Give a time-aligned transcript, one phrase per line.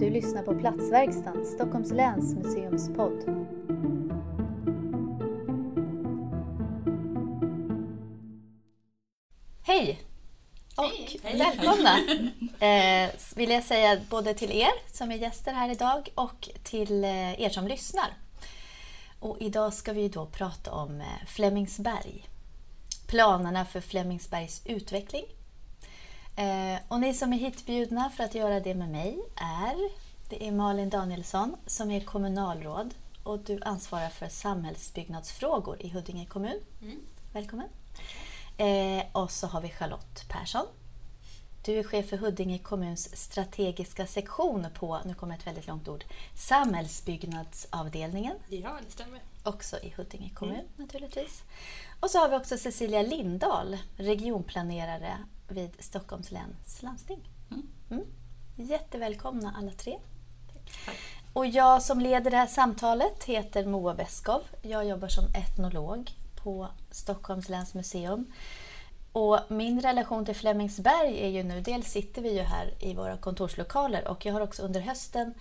[0.00, 3.24] Du lyssnar på Platsverkstan, Stockholms läns museumspodd.
[9.62, 10.02] Hej!
[10.76, 11.20] Och Hej.
[11.38, 11.98] välkomna
[12.60, 17.40] eh, vill jag säga både till er som är gäster här idag och till eh,
[17.40, 18.08] er som lyssnar.
[19.18, 22.28] Och idag ska vi då prata om eh, Flemingsberg.
[23.06, 25.24] Planerna för Flemingsbergs utveckling.
[26.40, 29.99] Eh, och ni som är hitbjudna för att göra det med mig är
[30.30, 36.60] det är Malin Danielsson som är kommunalråd och du ansvarar för samhällsbyggnadsfrågor i Huddinge kommun.
[36.82, 37.00] Mm.
[37.32, 37.68] Välkommen!
[38.56, 40.66] Eh, och så har vi Charlotte Persson.
[41.64, 46.04] Du är chef för Huddinge kommuns strategiska sektion på, nu kommer ett väldigt långt ord,
[46.34, 48.36] samhällsbyggnadsavdelningen.
[48.48, 49.20] Ja, det stämmer.
[49.42, 51.42] Också i Huddinge kommun naturligtvis.
[52.00, 55.18] Och så har vi också Cecilia Lindahl, regionplanerare
[55.48, 57.30] vid Stockholms läns landsting.
[57.90, 58.04] Mm.
[58.56, 59.98] Jättevälkomna alla tre.
[61.32, 64.42] Och jag som leder det här samtalet heter Moa Beskov.
[64.62, 66.10] Jag jobbar som etnolog
[66.44, 68.32] på Stockholms läns museum.
[69.12, 73.16] Och min relation till Flemingsberg är ju nu, dels sitter vi ju här i våra
[73.16, 75.34] kontorslokaler och jag har också under hösten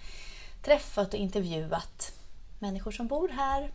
[0.64, 2.12] träffat och intervjuat
[2.60, 3.72] människor som bor här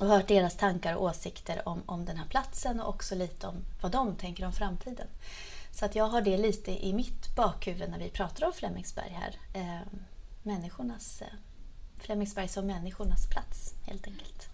[0.00, 3.64] och hört deras tankar och åsikter om, om den här platsen och också lite om
[3.80, 5.06] vad de tänker om framtiden.
[5.72, 9.36] Så att jag har det lite i mitt bakhuvud när vi pratar om Flemingsberg här.
[9.54, 10.04] Ehm,
[10.48, 11.28] Människornas, eh,
[12.00, 14.48] Flemingsberg som människornas plats helt enkelt.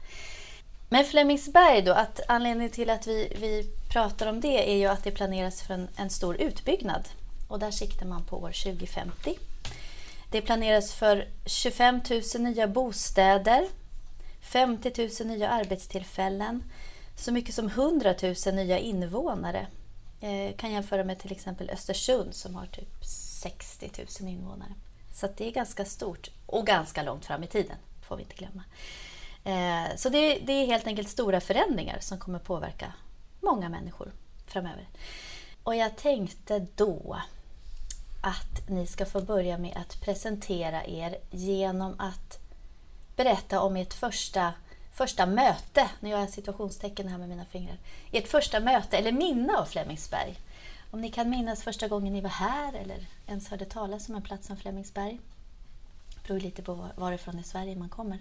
[0.89, 5.05] Men Flemingsberg då, att anledningen till att vi, vi pratar om det är ju att
[5.05, 7.09] det planeras för en, en stor utbyggnad.
[7.48, 9.39] Och där siktar man på år 2050.
[10.31, 12.00] Det planeras för 25
[12.34, 13.69] 000 nya bostäder,
[14.41, 16.65] 50 000 nya arbetstillfällen,
[17.17, 19.67] så mycket som 100 000 nya invånare.
[20.20, 24.75] Eh, kan jämföra med till exempel Östersund som har typ 60 000 invånare.
[25.15, 27.77] Så att det är ganska stort och ganska långt fram i tiden,
[28.09, 28.62] får vi inte glömma.
[29.44, 32.93] Eh, så det, det är helt enkelt stora förändringar som kommer påverka
[33.41, 34.12] många människor
[34.47, 34.88] framöver.
[35.62, 37.21] Och jag tänkte då
[38.22, 42.38] att ni ska få börja med att presentera er genom att
[43.17, 44.53] berätta om ert första,
[44.93, 47.78] första möte, nu gör jag situationstecken här med mina fingrar,
[48.12, 50.38] ert första möte eller minne av Flemingsberg.
[50.94, 54.22] Om ni kan minnas första gången ni var här eller ens hörde talas om en
[54.22, 55.21] plats som Flemingsberg.
[56.15, 58.19] Det beror lite på var- varifrån i Sverige man kommer.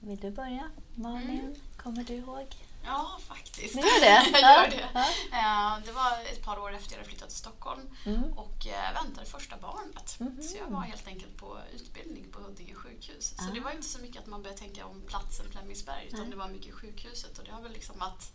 [0.00, 0.70] Vill du börja?
[0.94, 2.46] Malin, kommer du ihåg?
[2.84, 3.74] Ja, faktiskt.
[3.74, 4.30] Ni gör det?
[4.32, 4.88] jag Ja, gör det.
[5.32, 5.78] ja.
[5.86, 8.22] Det var ett par år efter jag hade flyttat till Stockholm Mm.
[8.32, 10.16] och eh, väntade första barnet.
[10.20, 10.42] Mhm.
[10.42, 13.34] Så jag var helt enkelt på utbildning på Huddinge sjukhus.
[13.38, 13.54] Så Ah.
[13.54, 16.48] det var inte så mycket att man började tänka om platsen Flemingsberg utan det var
[16.48, 18.32] mycket sjukhuset och det har väl liksom att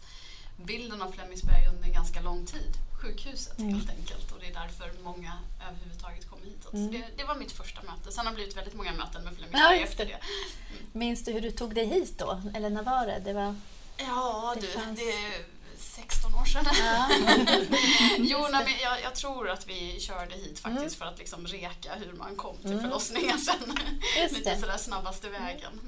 [0.57, 2.71] bilden av Flemingsberg under en ganska lång tid.
[3.01, 3.73] Sjukhuset Mm.
[3.73, 5.33] helt enkelt och det är därför många
[5.69, 6.73] överhuvudtaget kommer hitåt.
[6.73, 6.85] Mm.
[6.87, 8.11] Så det, det var mitt första möte.
[8.11, 10.11] Sen har det blivit väldigt många möten med Ja, Flemingsberg just efter det.
[10.11, 10.99] det.
[10.99, 12.41] Minns du hur du tog dig hit då?
[12.55, 13.19] Eller när var det?
[13.25, 13.55] det var...
[13.97, 15.45] Ja Det du, fanns- det är
[15.77, 16.65] 16 år sedan.
[16.79, 17.09] Ja.
[18.17, 22.13] jo, nej, jag, jag tror att vi körde hit faktiskt för att liksom reka hur
[22.13, 22.81] man kom till Mm.
[22.81, 23.77] förlossningen sen.
[24.21, 24.59] Just Lite det.
[24.59, 25.79] sådär snabbaste vägen.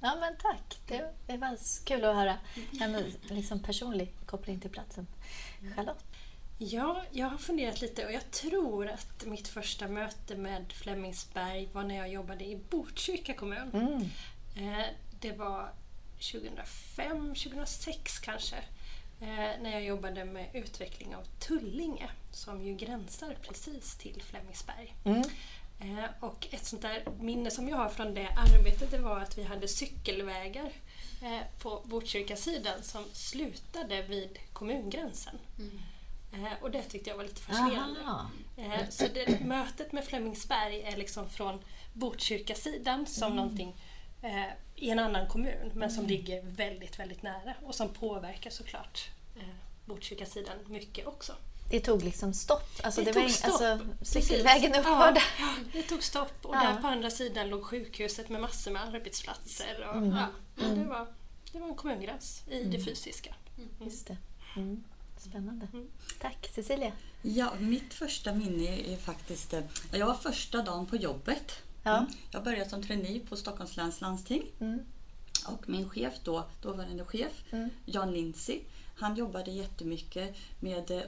[0.00, 2.38] Ja men tack, det, det var kul att höra
[2.80, 5.06] en liksom personlig koppling till platsen.
[5.76, 6.04] Charlotte?
[6.58, 11.82] Ja, jag har funderat lite och jag tror att mitt första möte med Flemingsberg var
[11.84, 13.70] när jag jobbade i Botkyrka kommun.
[13.74, 14.70] Mm.
[14.78, 14.86] Eh,
[15.20, 15.72] Det var
[16.32, 18.56] 2005, 2006 kanske.
[19.20, 19.26] eh,
[19.62, 24.94] När jag jobbade med utveckling av Tullinge som ju gränsar precis till Flemingsberg.
[25.04, 25.22] Mm.
[25.80, 29.38] Eh, Och ett sånt där minne som jag har från det arbetet det var att
[29.38, 30.72] vi hade cykelvägar
[31.22, 35.38] eh, på Botkyrkasidan som slutade vid kommungränsen.
[35.58, 36.46] Mm.
[36.46, 38.00] Eh, Och det tyckte jag var lite fascinerande.
[38.06, 38.30] Aha.
[38.90, 41.60] Så det, mötet med Flemingsberg är liksom från
[41.92, 43.74] Botkyrkasidan som någonting
[44.22, 49.08] eh, i en annan kommun men som ligger väldigt, väldigt nära och som påverkar såklart
[49.84, 51.32] Botkyrkasidan mycket också.
[51.70, 52.68] Det tog liksom stopp?
[52.82, 54.28] Alltså, Det det, tog var stopp, Alltså, precis.
[54.28, 55.20] cykelvägen upphörde?
[55.38, 56.60] Ja, det tog stopp och Ja.
[56.60, 59.86] där på andra sidan låg sjukhuset med massor med arbetsplatser.
[59.88, 60.16] Och, Mm.
[60.16, 60.26] ja,
[60.74, 61.06] det, var,
[61.52, 63.34] det var en kommungräns i det fysiska.
[63.80, 64.16] Just det.
[64.56, 64.84] Mm.
[65.18, 65.68] Spännande.
[65.72, 65.88] Mm.
[66.20, 66.50] Tack.
[66.54, 66.92] Cecilia?
[67.22, 69.52] Ja, mitt första minne är faktiskt...
[69.54, 69.60] eh,
[69.92, 71.52] Jag var första dagen på jobbet.
[71.82, 71.96] Ja.
[71.98, 72.10] Mm.
[72.30, 74.42] Jag började som trainee på Stockholms läns landsting.
[74.60, 74.80] Mm.
[75.46, 77.70] Och min chef då, dåvarande chef, Mm.
[77.84, 78.60] Jan Lindsay,
[79.00, 81.00] han jobbade jättemycket med, eh,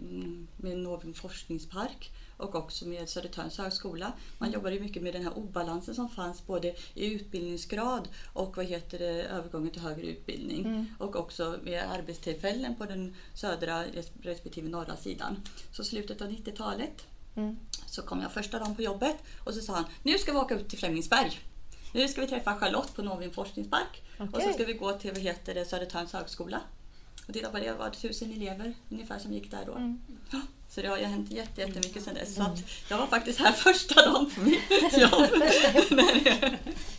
[0.00, 4.12] mm, med Novum forskningspark och också med Södertörns högskola.
[4.38, 8.66] Man jobbade ju mycket med den här obalansen som fanns både i utbildningsgrad och vad
[8.66, 10.66] heter det, övergången till högre utbildning.
[10.66, 10.86] Mm.
[10.98, 15.36] Och också med arbetstillfällen på den södra res- respektive norra sidan.
[15.72, 17.06] Så slutet av 90-talet
[17.86, 20.54] Så kom jag första dagen på jobbet och så sa han, nu ska vi åka
[20.54, 21.40] upp till Flemingsberg.
[21.94, 25.20] Nu ska vi träffa Charlotte på Novin forskningspark och så ska vi gå till vad
[25.22, 26.60] heter det, Södertörns högskola.
[27.30, 29.96] Och titta på det, var tusen elever ungefär som gick där då.
[30.30, 30.40] Ja,
[30.70, 32.34] så det har ju hänt jätte- jättemycket sedan dess.
[32.34, 35.30] Så att jag var faktiskt här första dagen på mitt jobb.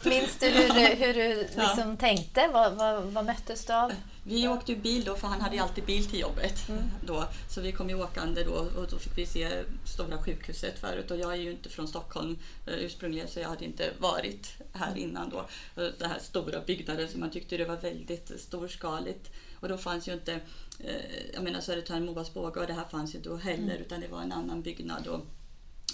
[0.05, 2.49] Minns du hur, hur du liksom tänkte?
[2.53, 3.91] Vad, vad, vad möttes du av?
[4.23, 6.69] Vi åkte bil då, för han hade ju alltid bil till jobbet.
[6.69, 6.83] Mm.
[7.05, 7.25] Då.
[7.49, 11.11] Så vi kom ju åkande då och då fick vi se Stora sjukhuset förut.
[11.11, 12.37] Och jag är ju inte från Stockholm
[12.67, 15.37] eh, ursprungligen så jag hade inte varit här innan då.
[15.75, 19.31] Och Det här stora byggnaden som man tyckte det var väldigt storskaligt.
[19.61, 20.33] Och då fanns ju inte,
[20.79, 23.81] eh, jag menar Södertörn, Movas båge och det här fanns ju då heller Mm.
[23.81, 25.07] utan det var en annan byggnad.
[25.07, 25.25] Och,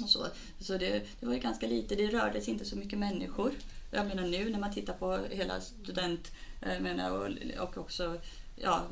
[0.03, 0.27] och så
[0.59, 3.51] så det, det var ju ganska lite, det rörde sig inte så mycket människor.
[3.91, 6.31] Jag menar nu när man tittar på hela student
[6.61, 7.27] jag menar, och,
[7.63, 8.17] och också
[8.55, 8.83] ja,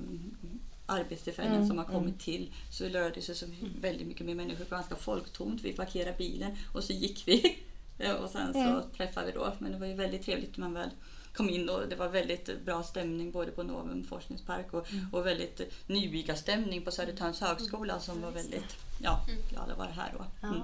[0.85, 3.45] arbetstillfällen Mm, som har kommit till så rörde det sig så
[3.81, 4.65] väldigt mycket mer människor.
[4.69, 5.61] Ganska folktomt.
[5.63, 7.57] Vi parkerade bilen och så gick vi.
[8.21, 8.81] Och sen så Mm.
[8.97, 9.53] träffade vi då.
[9.59, 10.89] Men det var ju väldigt trevligt när man väl
[11.35, 15.13] kom in och det var väldigt bra stämning både på Novum forskningspark och, Mm.
[15.13, 20.47] och väldigt nybygarstämning på Södertörns högskola som var väldigt ja, glada att vara här då.
[20.47, 20.61] Mm.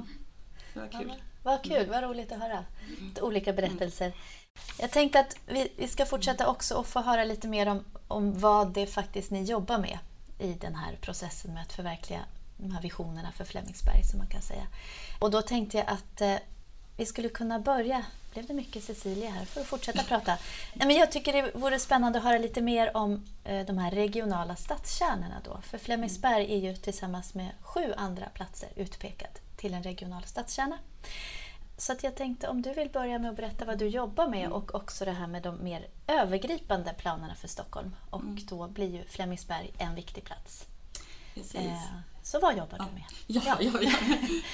[0.73, 1.13] Det var kul.
[1.43, 2.65] Vad kul, vad roligt att höra.
[3.21, 4.13] Olika berättelser.
[4.79, 8.39] Jag tänkte att vi, vi ska fortsätta också och få höra lite mer om, om
[8.39, 9.99] vad det faktiskt ni jobbar med
[10.39, 12.19] i den här processen med att förverkliga
[12.57, 14.67] de här visionerna för Flemingsberg som man kan säga.
[15.19, 16.35] Och då tänkte jag att eh,
[17.01, 20.37] vi skulle kunna börja, blev det mycket Cecilia här, för att fortsätta prata.
[20.73, 23.91] Nej, men jag tycker det vore spännande att höra lite mer om eh, de här
[23.91, 25.61] regionala stadskärnorna då.
[25.61, 30.77] För Flemingsberg är ju tillsammans med sju andra platser utpekat till en regional stadskärna.
[31.77, 34.51] Så att jag tänkte om du vill börja med att berätta vad du jobbar med
[34.51, 37.95] och också det här med de mer övergripande planerna för Stockholm.
[38.09, 40.65] Och då blir ju Flemingsberg en viktig plats.
[41.33, 41.71] Precis.
[42.31, 43.03] Så vad jobbar du med?
[43.27, 43.81] Ja, ja.
[43.81, 43.89] Ja,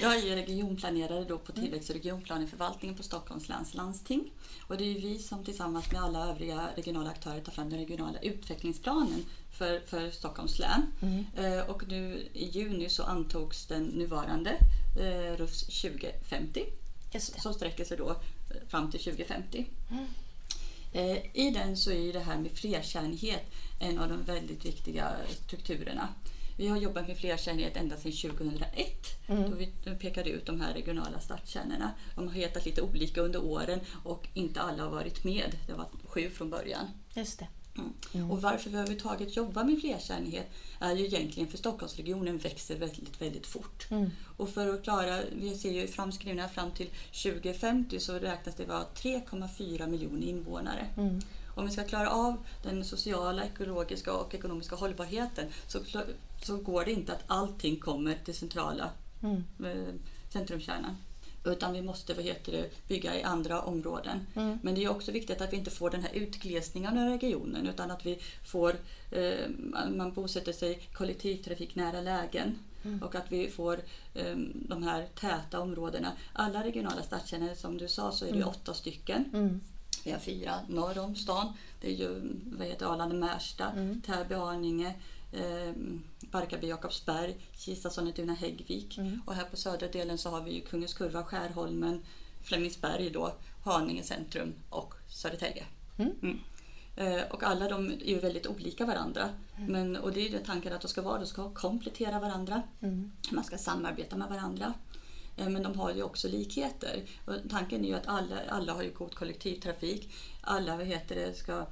[0.02, 4.30] Jag är regionplanerare då på tillväxt och regionplaneförvaltningen på Stockholms läns landsting.
[4.66, 8.18] Och det är vi som tillsammans med alla övriga regionala aktörer tar fram den regionala
[8.18, 10.86] utvecklingsplanen för, för Stockholms län.
[11.36, 14.50] Eh, och nu i juni så antogs den nuvarande
[15.00, 16.64] eh, RUFS 2050
[17.12, 17.40] Just det.
[17.40, 19.66] som sträcker sig då eh, fram till 2050.
[20.92, 23.44] Eh, I den så är det här med flerkärnighet
[23.80, 25.12] en av de väldigt viktiga
[25.46, 26.08] strukturerna.
[26.58, 29.66] Vi har jobbat med flerkärnighet ända sedan 2001 då vi
[29.98, 31.90] pekade ut de här regionala stadskärnorna.
[32.14, 35.56] De har hetat lite olika under åren och inte alla har varit med.
[35.66, 36.86] Det var sju från början.
[37.14, 37.46] Just det.
[38.14, 38.30] Mm.
[38.30, 43.46] Och varför vi överhuvudtaget jobbar med flerkärnighet är ju egentligen för Stockholmsregionen växer väldigt, väldigt
[43.46, 43.88] fort.
[44.36, 46.90] Och för att klara, vi ser ju framskrivna fram till
[47.22, 50.86] 2050 så räknas det vara 3,4 miljoner invånare.
[51.54, 55.78] Om vi ska klara av den sociala, ekologiska och ekonomiska hållbarheten så,
[56.42, 58.90] så går det inte att allting kommer till centrala
[59.64, 59.94] eh,
[60.28, 60.96] centrumkärnan.
[61.44, 64.26] Utan vi måste vad heter det, bygga i andra områden.
[64.62, 67.90] Men det är också viktigt att vi inte får den här utglesningen av regionen utan
[67.90, 68.74] att vi får,
[69.10, 69.48] eh,
[69.96, 72.58] man bosätter sig kollektivtrafiknära lägen.
[73.02, 73.80] Och att vi får
[74.14, 76.12] eh, de här täta områdena.
[76.32, 79.24] Alla regionala stadskärnor, som du sa, så är det åtta stycken.
[80.04, 81.52] Vi har fyra norr om stan.
[81.80, 82.20] Det är ju
[82.58, 83.72] vad heter Arlanda, Märsta,
[84.06, 84.94] Täby, Arninge,
[85.32, 85.72] eh,
[86.30, 88.98] Barkarby, Jakobsberg, Kista, Sollentuna, Häggvik.
[89.26, 92.02] Och här på södra delen så har vi ju Kungens Kurva, Skärholmen,
[92.42, 93.32] Flemingsberg då,
[93.64, 95.64] Haninge centrum och Södertälje.
[95.98, 96.38] Mm.
[96.96, 99.28] Eh, Och alla de är ju väldigt olika varandra.
[99.68, 102.62] Men, och det är ju tanken att de ska vara, de ska komplettera varandra.
[103.30, 104.74] Man ska samarbeta med varandra.
[105.36, 107.02] Eh, Men de har ju också likheter.
[107.24, 110.10] Och tanken är ju att alla, alla har ju god kollektivtrafik.
[110.40, 111.66] Alla vad heter det, ska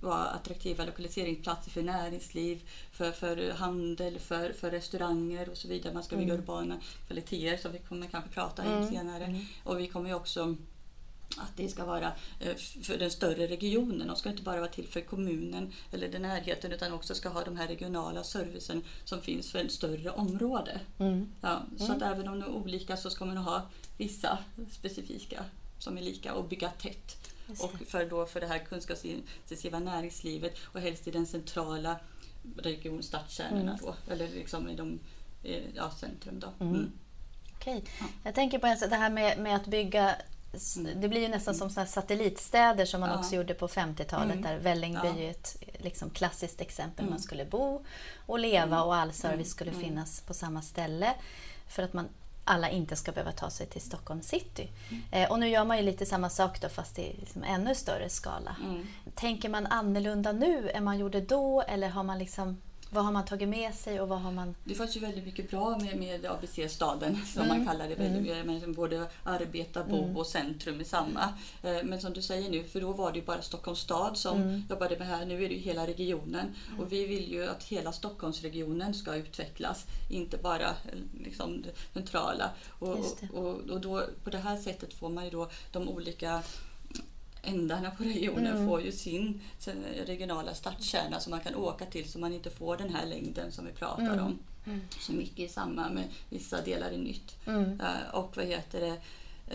[0.00, 5.94] vara attraktiva lokaliseringsplatser för näringsliv, för, för handel, för, för restauranger och så vidare.
[5.94, 9.44] Man ska bygga urbana kvaliteter som vi kommer kanske prata om senare.
[9.64, 10.56] Och vi kommer också
[11.36, 14.06] att det ska vara eh, för den större regionen.
[14.06, 17.44] De ska inte bara vara till för kommunen eller den närheten utan också ska ha
[17.44, 20.80] de här regionala servicen som finns för ett större område.
[21.40, 23.62] Ja, så att även om de är olika så ska man ha
[23.96, 24.38] vissa
[24.70, 25.44] specifika
[25.78, 27.19] som är lika och bygga tätt.
[27.58, 31.96] Och för, då, för det här kunskapsintensiva näringslivet och helst i den centrala
[32.56, 34.98] region stadskärnorna då, eller liksom i de
[35.44, 36.40] eh, ja, centrum.
[36.40, 36.64] Då.
[36.64, 36.92] Mm.
[37.56, 37.84] Okej.
[38.24, 40.16] Jag tänker på det här med, med att bygga
[40.52, 43.18] s- det blir ju nästan som såna satellitstäder som man Ja.
[43.18, 44.42] också gjorde på 50-talet Mm.
[44.42, 45.16] där Vällingby Ja.
[45.18, 47.10] är ett liksom, klassiskt exempel.
[47.10, 47.84] Man skulle bo
[48.26, 51.14] och leva och all service skulle finnas på samma ställe
[51.68, 52.08] för att man
[52.50, 54.68] alla inte ska behöva ta sig till Stockholm city.
[55.10, 58.08] Eh, och nu gör man ju lite samma sak då fast i liksom ännu större
[58.08, 58.56] skala.
[58.64, 58.86] Mm.
[59.14, 62.56] Tänker man annorlunda nu än man gjorde då eller har man liksom
[62.92, 64.54] Vad har man tagit med sig och vad har man...
[64.64, 67.56] Det fanns ju väldigt mycket bra med, med ABC-staden som Mm.
[67.58, 67.94] man kallar det.
[67.94, 70.16] Väldigt, men både arbeta, bo Mm.
[70.16, 71.22] och centrum i samma.
[71.62, 74.42] Eh, Men som du säger nu, för då var det ju bara Stockholms stad som
[74.42, 74.62] Mm.
[74.70, 75.24] jobbade med här.
[75.26, 76.46] Nu är det ju hela regionen.
[76.78, 79.86] Och vi vill ju att hela Stockholmsregionen ska utvecklas.
[80.10, 82.50] Inte bara eh, liksom det centrala.
[82.78, 83.28] Och, det.
[83.38, 86.42] och, och då, på det här sättet får man ju då de olika
[87.42, 88.68] ändarna på regionen Mm.
[88.68, 89.40] får ju sin
[90.06, 93.66] regionala stadskärna som man kan åka till så man inte får den här längden som
[93.66, 94.24] vi pratar Mm.
[94.24, 94.38] om.
[95.00, 97.36] Så mycket i samma med vissa delar är nytt.
[97.46, 97.80] Mm.
[97.80, 98.96] Eh, Och vad heter det?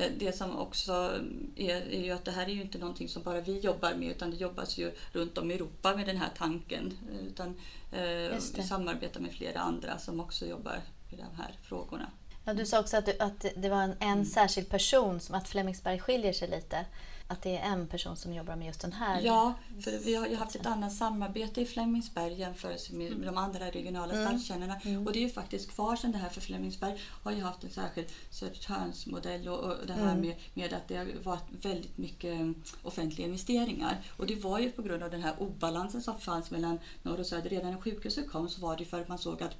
[0.01, 1.19] Eh, Det som också
[1.55, 4.09] är, är ju att det här är ju inte någonting som bara vi jobbar med
[4.09, 6.93] utan det jobbas ju runt om i Europa med den här tanken.
[7.11, 7.47] Eh, Utan
[7.91, 12.09] eh, vi samarbetar med flera andra som också jobbar med de här frågorna.
[12.45, 14.25] Ja, du sa också att, du, att det var en, en Mm.
[14.25, 16.85] särskild person, som att Flemingsberg skiljer sig lite.
[17.27, 19.21] Att det är en person som jobbar med just den här.
[19.21, 23.37] Ja, för vi har ju haft ett annat samarbete i Flemingsberg jämfört med med de
[23.37, 24.27] andra regionala Mm.
[24.39, 24.75] stadskärnorna.
[25.05, 27.69] Och det är ju faktiskt kvar sedan det här för Flemingsberg har ju haft en
[27.69, 30.21] särskild Södertörnsmodell och, och det här Mm.
[30.21, 33.97] med, med att det har varit väldigt mycket mm, offentliga investeringar.
[34.17, 37.25] Och det var ju på grund av den här obalansen som fanns mellan norr och
[37.25, 37.49] söder.
[37.49, 39.55] Redan när sjukhuset kom så var det för att man såg att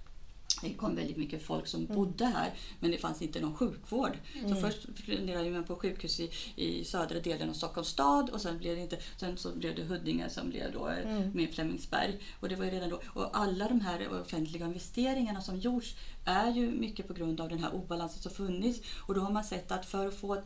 [0.62, 4.18] det kom väldigt mycket folk som bodde här men det fanns inte någon sjukvård.
[4.50, 8.58] Så först funderade man på sjukhus i, i södra delen av Stockholms stad och sen
[8.58, 12.20] blev det, inte, sen så blev det Huddinge som blev då eh, med Flemingsberg.
[12.40, 13.02] Och det var redan då.
[13.06, 15.96] Och alla de här offentliga investeringarna som gjorts
[16.26, 18.82] är ju mycket på grund av den här obalansen som funnits.
[18.98, 20.44] Och då har man sett att för att få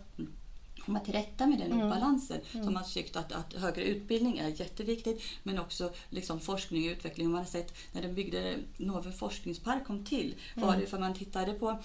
[0.90, 4.48] komma till rätta med den obalansen så har man tyckt att, att högre utbildning är
[4.48, 7.28] jätteviktigt men också liksom forskning och utveckling.
[7.28, 11.14] Och man har sett när de byggde Novum forskningspark kom till var det för man
[11.14, 11.80] tittade på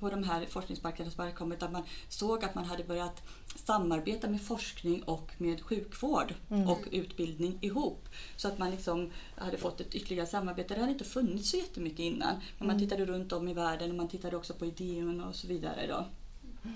[0.00, 3.22] på de här forskningsparkerna som hade kommit att man såg att man hade börjat
[3.54, 6.34] samarbeta med forskning och med sjukvård
[6.68, 8.08] och utbildning ihop.
[8.36, 10.74] Så att man liksom hade fått ett ytterligare samarbete.
[10.74, 12.34] Det hade inte funnits så jättemycket innan.
[12.58, 15.46] Men man tittade runt om i världen och man tittade också på idén och så
[15.46, 15.86] vidare.
[15.86, 16.06] Då.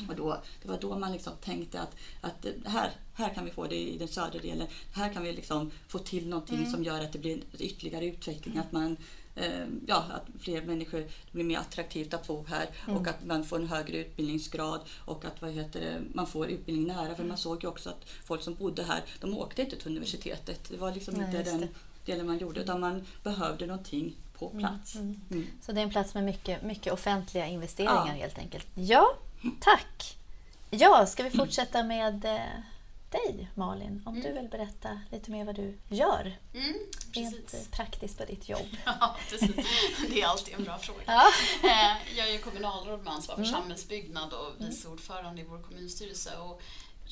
[0.09, 3.67] Och då, det var då man liksom tänkte att, att här, här kan vi få
[3.67, 4.67] det i den södra delen.
[4.93, 8.59] Här kan vi liksom få till någonting som gör att det blir ytterligare utveckling.
[8.59, 8.97] Att, man,
[9.35, 13.57] eh, ja, att fler människor blir mer attraktivt att bo här och att man får
[13.57, 17.15] en högre utbildningsgrad och att vad heter det, man får utbildning nära.
[17.15, 20.69] För man såg ju också att folk som bodde här, de åkte inte till universitetet.
[20.71, 21.69] Det var liksom Nej, inte den
[22.05, 24.95] delen man gjorde utan man behövde någonting på plats.
[24.95, 25.47] Mm.
[25.63, 28.13] Så det är en plats med mycket, mycket offentliga investeringar Ja.
[28.13, 28.67] helt enkelt.
[28.75, 29.17] Ja,
[29.61, 30.17] tack!
[30.71, 32.61] Ja, ska vi fortsätta med eh,
[33.11, 34.03] dig Malin?
[34.07, 36.75] Om du vill berätta lite mer vad du gör Mm,
[37.13, 37.69] rent precis.
[37.71, 38.67] praktiskt på ditt jobb.
[38.85, 39.57] Ja, precis.
[40.11, 41.03] Det är alltid en bra fråga.
[41.07, 41.27] Ja.
[41.63, 43.55] Eh, Jag är kommunalråd med ansvar för Mm.
[43.55, 46.37] samhällsbyggnad och vice ordförande i vår kommunstyrelse.
[46.37, 46.63] Och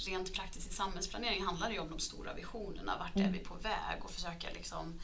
[0.07, 2.97] rent praktiskt i samhällsplanering handlar det om de stora visionerna.
[2.99, 3.29] Vart Mm.
[3.29, 4.05] är vi på väg?
[4.05, 5.01] Och försöka liksom,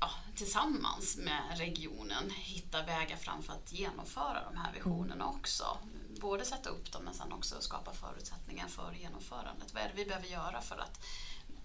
[0.00, 5.78] ja, tillsammans med regionen hitta vägar fram för att genomföra de här visionerna också.
[6.20, 9.74] Både sätta upp dem men sen också skapa förutsättningar för genomförandet.
[9.74, 11.00] Vad är det vi behöver göra för att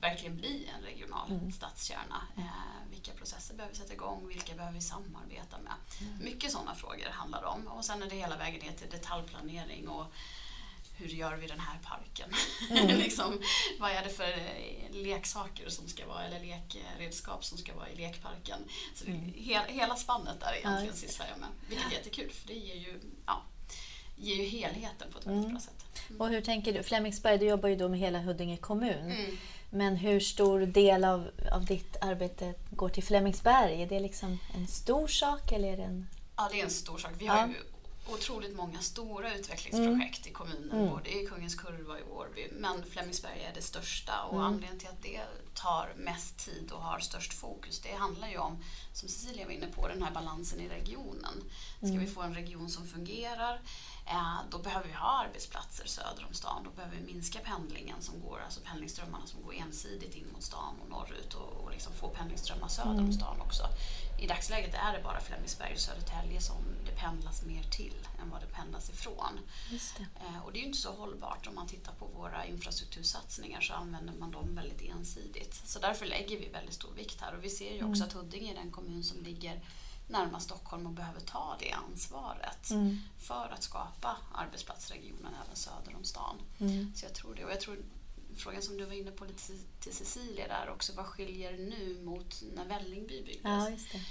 [0.02, 2.22] verkligen bli en regional stadskärna?
[2.38, 4.28] Eh, vilka processer behöver vi sätta igång?
[4.28, 5.74] Vilka behöver vi samarbeta med?
[6.22, 7.68] Mycket sådana frågor handlar det om.
[7.68, 10.06] Och sen är det hela vägen ner till detaljplanering och
[10.98, 12.30] hur gör vi den här parken?
[12.98, 13.42] liksom,
[13.80, 17.96] vad är det för eh, leksaker som ska vara, eller lekredskap som ska vara i
[17.96, 18.60] lekparken?
[18.96, 21.00] Så det, he, hela spannet där egentligen det.
[21.00, 21.50] sysslar jag med.
[21.70, 23.44] Vilket är jättekul för det ger ju, ja,
[24.16, 25.86] ger ju helheten på ett väldigt bra sätt.
[26.20, 26.84] Och hur tänker du?
[26.84, 29.12] Flemingsberg, du jobbar ju då med hela Huddinge kommun.
[29.12, 29.38] Mm.
[29.70, 33.82] Men hur stor del av, av ditt arbete går till Flemingsberg?
[33.82, 36.08] Är det liksom en stor sak eller är det en...
[36.38, 37.12] Ja, det är en stor sak.
[37.18, 37.44] Vi har Ja.
[37.44, 37.56] Mm.
[37.56, 37.62] ju
[38.14, 42.48] otroligt många stora utvecklingsprojekt i kommunen, både i Kungens Kurva och i Vårby.
[42.52, 44.46] Men Flemingsberg är det största och Mm.
[44.46, 45.20] anledningen till att det
[45.54, 48.58] tar mest tid och har störst fokus, det handlar ju om,
[48.94, 51.44] som Cecilia var inne på, den här balansen i regionen.
[51.78, 52.00] Ska Mm.
[52.00, 53.62] vi få en region som fungerar,
[54.52, 56.64] då behöver vi ha arbetsplatser söder om stan.
[56.64, 60.76] Då behöver vi minska pendlingen som går, alltså pendlingsströmmarna som går ensidigt in mot stan
[60.84, 63.06] och norrut och, och liksom få pendlingsströmmar söder Mm.
[63.06, 63.64] om stan också.
[64.20, 68.42] I dagsläget är det bara Flemingsberg och Södertälje som det pendlas mer till än vad
[68.42, 69.40] det pendlas ifrån.
[69.70, 70.04] Det.
[70.26, 71.48] Eh, Och det är ju inte så hållbart.
[71.48, 75.62] Om man tittar på våra infrastruktursatsningar så använder man dem väldigt ensidigt.
[75.66, 77.36] Så därför lägger vi väldigt stor vikt här.
[77.38, 79.62] Och vi ser ju också att Huddinge är den kommun som ligger
[80.08, 82.98] närmast Stockholm och behöver ta det ansvaret Mm.
[83.20, 86.36] för att skapa arbetsplatsregionen även söder om stan.
[86.60, 86.92] Mm.
[86.96, 87.46] Så jag tror det.
[87.46, 87.78] Och jag tror
[88.38, 89.42] frågan som du var inne på lite
[89.80, 93.42] till Cecilia där också, vad skiljer nu mot när Vällingby byggdes?
[93.44, 94.02] Ja, det.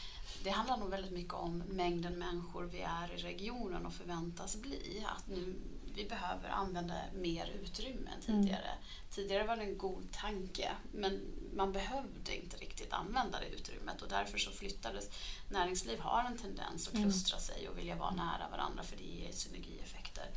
[0.45, 5.07] Det handlar nog väldigt mycket om mängden människor vi är i regionen och förväntas bli.
[5.17, 5.55] Att nu
[5.95, 8.69] vi behöver använda mer utrymme än tidigare.
[8.69, 8.85] Mm.
[9.11, 11.21] Tidigare var det en god tanke men
[11.55, 15.11] man behövde inte riktigt använda det utrymmet och därför så flyttades.
[15.51, 17.05] Näringsliv har en tendens att mm.
[17.05, 17.45] klustra mm.
[17.45, 20.31] sig och vilja vara nära varandra för det ger synergieffekter.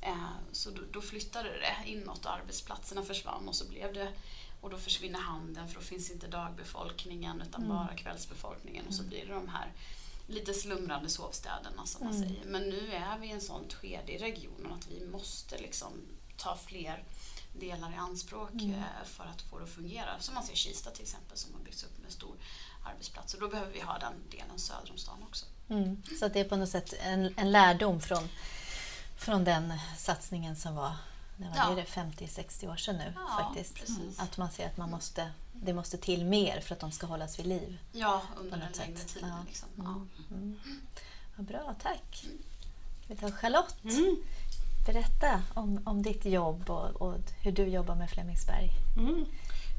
[0.00, 4.12] Eh, så då, då flyttade det inåt och arbetsplatserna försvann och så blev det
[4.60, 7.76] och då försvinner handeln för då finns inte dagbefolkningen utan mm.
[7.76, 9.10] bara kvällsbefolkningen och så mm.
[9.10, 9.72] blir det de här
[10.28, 12.28] lite slumrande sovstäderna som man mm.
[12.28, 12.44] säger.
[12.44, 15.92] Men nu är vi i en sånt skede i regionen att vi måste liksom
[16.36, 17.04] ta fler
[17.52, 18.74] delar i anspråk mm.
[18.74, 20.20] Eh, för att få det att fungera.
[20.20, 22.36] Som man ser Kista till exempel som har byggts upp med stor
[22.84, 23.34] arbetsplats.
[23.34, 25.46] Och då behöver vi ha den delen söder om stan också.
[25.68, 26.02] Mm.
[26.20, 28.28] Så det är på något sätt en, en lärdom från,
[29.16, 30.92] från den satsningen som var
[31.38, 31.74] det var ja.
[31.74, 33.74] det 50-60 år sedan nu ja, faktiskt.
[33.74, 34.18] Precis.
[34.18, 37.38] Att man ser att man måste, det måste till mer för att de ska hållas
[37.38, 37.78] vid liv.
[37.92, 39.22] Ja, under en längre tid.
[39.22, 39.44] Ja.
[39.46, 39.68] Liksom.
[39.78, 40.08] Mm.
[40.30, 40.60] Mm.
[41.36, 42.26] Vad bra, tack.
[43.06, 43.84] Vi tar Charlotte.
[43.84, 44.16] Mm.
[44.86, 48.70] Berätta om, om ditt jobb och, och hur du jobbar med Flemingsberg.
[48.96, 49.26] Mm.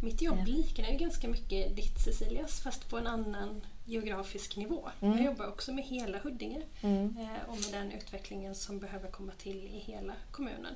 [0.03, 4.89] Mitt jobb liknar ju ganska mycket ditt Cecilias fast på en annan geografisk nivå.
[5.01, 5.17] Mm.
[5.17, 7.17] Jag jobbar också med hela Huddinge mm.
[7.17, 10.75] Eh, och med den utvecklingen som behöver komma till i hela kommunen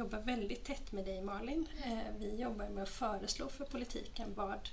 [0.00, 1.66] jobbar väldigt tätt med dig Malin.
[1.84, 4.68] Eh, vi jobbar med att föreslå för politiken vad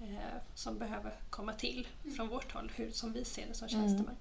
[0.00, 3.80] eh, som behöver komma till från vårt håll, hur, som vi ser det som mm.
[3.80, 4.16] tjänstemän.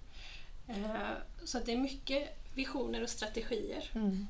[0.68, 1.16] Mm.
[1.44, 4.28] Så det är mycket visioner och strategier mm.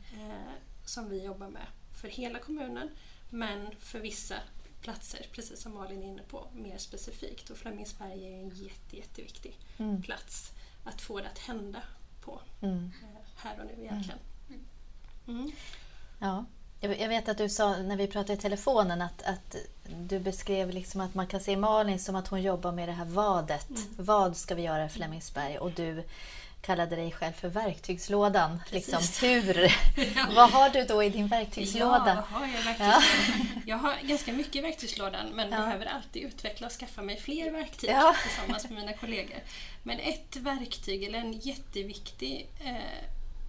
[0.85, 1.67] som vi jobbar med
[2.01, 2.89] för hela kommunen
[3.29, 4.35] men för vissa
[4.81, 7.49] platser, precis som Malin är inne på, mer specifikt.
[7.49, 10.01] Och Flemingsberg är en jätte, jätteviktig mm.
[10.01, 10.51] plats
[10.83, 11.81] att få det att hända
[12.21, 12.91] på mm.
[13.35, 14.19] här och nu egentligen.
[15.27, 15.51] Mm.
[16.19, 16.45] Ja.
[16.81, 19.55] Jag vet att du sa när vi pratade i telefonen att, att
[19.89, 23.05] du beskrev liksom att man kan se Malin som att hon jobbar med det här
[23.05, 23.69] vadet.
[23.69, 23.81] Mm.
[23.97, 25.57] Vad ska vi göra i Flemingsberg?
[25.57, 26.03] Och du
[26.61, 28.61] kallade dig själv för verktygslådan.
[28.69, 29.63] Liksom, hur?
[30.15, 30.27] ja.
[30.35, 32.23] Vad har du då i din verktygslåda?
[32.31, 33.01] Ja, jag, verktygslådan?
[33.55, 33.61] Ja.
[33.65, 35.57] jag har ganska mycket i verktygslådan men ja.
[35.57, 39.39] behöver alltid utveckla och skaffa mig fler verktyg tillsammans med mina kollegor.
[39.83, 42.75] Men ett verktyg, eller en jätteviktig eh,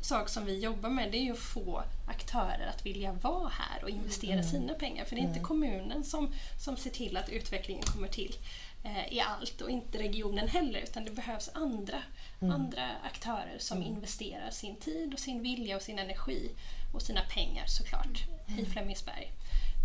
[0.00, 3.82] sak som vi jobbar med det är ju att få aktörer att vilja vara här
[3.84, 4.45] och investera mm.
[4.45, 5.04] sina pengar.
[5.04, 5.45] För det är inte mm.
[5.45, 8.36] kommunen som, som ser till att utvecklingen kommer till
[8.84, 12.02] eh, i allt och inte regionen heller utan det behövs andra,
[12.41, 12.54] mm.
[12.54, 13.89] andra aktörer som mm.
[13.89, 16.50] investerar sin tid och sin vilja och sin energi
[16.95, 18.67] och sina pengar såklart i mm.
[18.67, 19.32] Flemingsberg.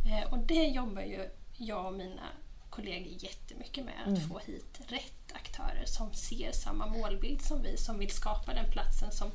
[0.06, 2.30] Eh, och det jobbar ju jag och mina
[2.70, 4.30] kollegor jättemycket med, att mm.
[4.30, 9.12] få hit rätt aktörer som ser samma målbild som vi, som vill skapa den platsen
[9.12, 9.32] som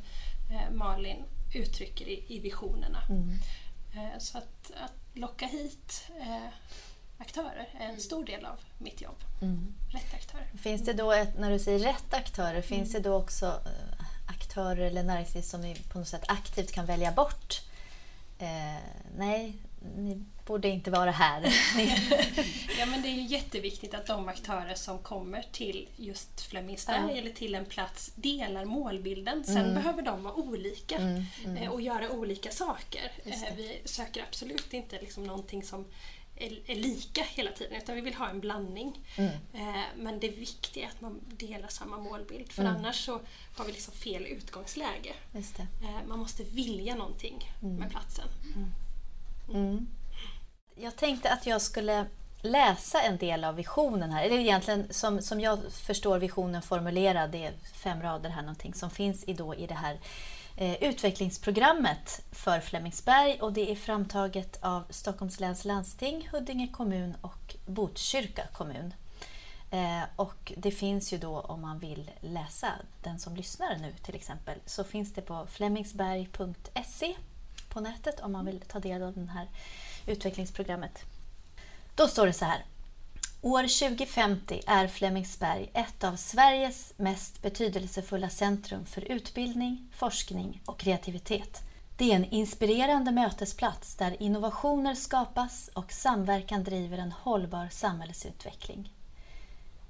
[0.72, 3.02] Malin uttrycker i, i visionerna.
[3.08, 3.38] Mm.
[3.94, 6.52] Eh, så att, att locka hit eh,
[7.18, 9.24] aktörer är en stor del av mitt jobb.
[9.42, 9.74] Mm.
[9.88, 10.50] Rätt aktörer.
[10.58, 13.02] Finns det då, ett, när du säger rätt aktörer, finns mm.
[13.02, 17.12] det då också eh, aktörer eller näringsliv som ni på något sätt aktivt kan välja
[17.12, 17.62] bort?
[18.38, 18.82] Eh,
[19.16, 19.56] nej,
[19.96, 21.42] ni borde inte vara här.
[22.78, 27.16] ja, men det är ju jätteviktigt att de aktörer som kommer till just Flemingsberg ja.
[27.16, 29.44] eller till en plats delar målbilden.
[29.44, 29.74] Sen mm.
[29.74, 31.56] behöver de vara olika mm, mm.
[31.56, 33.12] Eh, och göra olika saker.
[33.24, 35.84] Eh, vi söker absolut inte liksom någonting som
[36.36, 38.98] är, lika hela tiden utan vi vill ha en blandning.
[39.16, 39.32] Mm.
[39.54, 42.76] Eh, men det viktiga är att man delar samma målbild för mm.
[42.76, 43.20] annars så
[43.56, 45.12] har vi liksom fel utgångsläge.
[46.08, 47.76] Man måste vilja någonting mm.
[47.76, 48.28] med platsen.
[50.82, 52.06] Jag tänkte att jag skulle
[52.40, 54.24] läsa en del av visionen här.
[54.24, 58.90] Eller egentligen som, som jag förstår visionen formulerad, det är fem rader här någonting som
[58.90, 59.98] finns i, då, i det här
[60.56, 67.56] eh, utvecklingsprogrammet för Flemingsberg och det är framtaget av Stockholms läns landsting, Huddinge kommun och
[67.66, 68.94] Botkyrka kommun.
[69.70, 74.14] Eh, och det finns ju då om man vill läsa, den som lyssnar nu till
[74.14, 77.16] exempel, så finns det på flemingsberg.se
[77.68, 79.48] på nätet om man vill ta del av den här
[80.06, 81.04] utvecklingsprogrammet.
[81.94, 82.64] Då står det så här.
[83.42, 91.62] År 2050 är Flemingsberg ett av Sveriges mest betydelsefulla centrum för utbildning, forskning och kreativitet.
[91.96, 98.92] Det är en inspirerande mötesplats där innovationer skapas och samverkan driver en hållbar samhällsutveckling.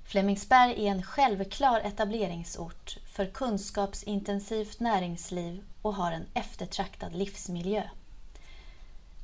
[0.04, 7.82] Flemingsberg är en självklar etableringsort för kunskapsintensivt näringsliv och har en eftertraktad livsmiljö.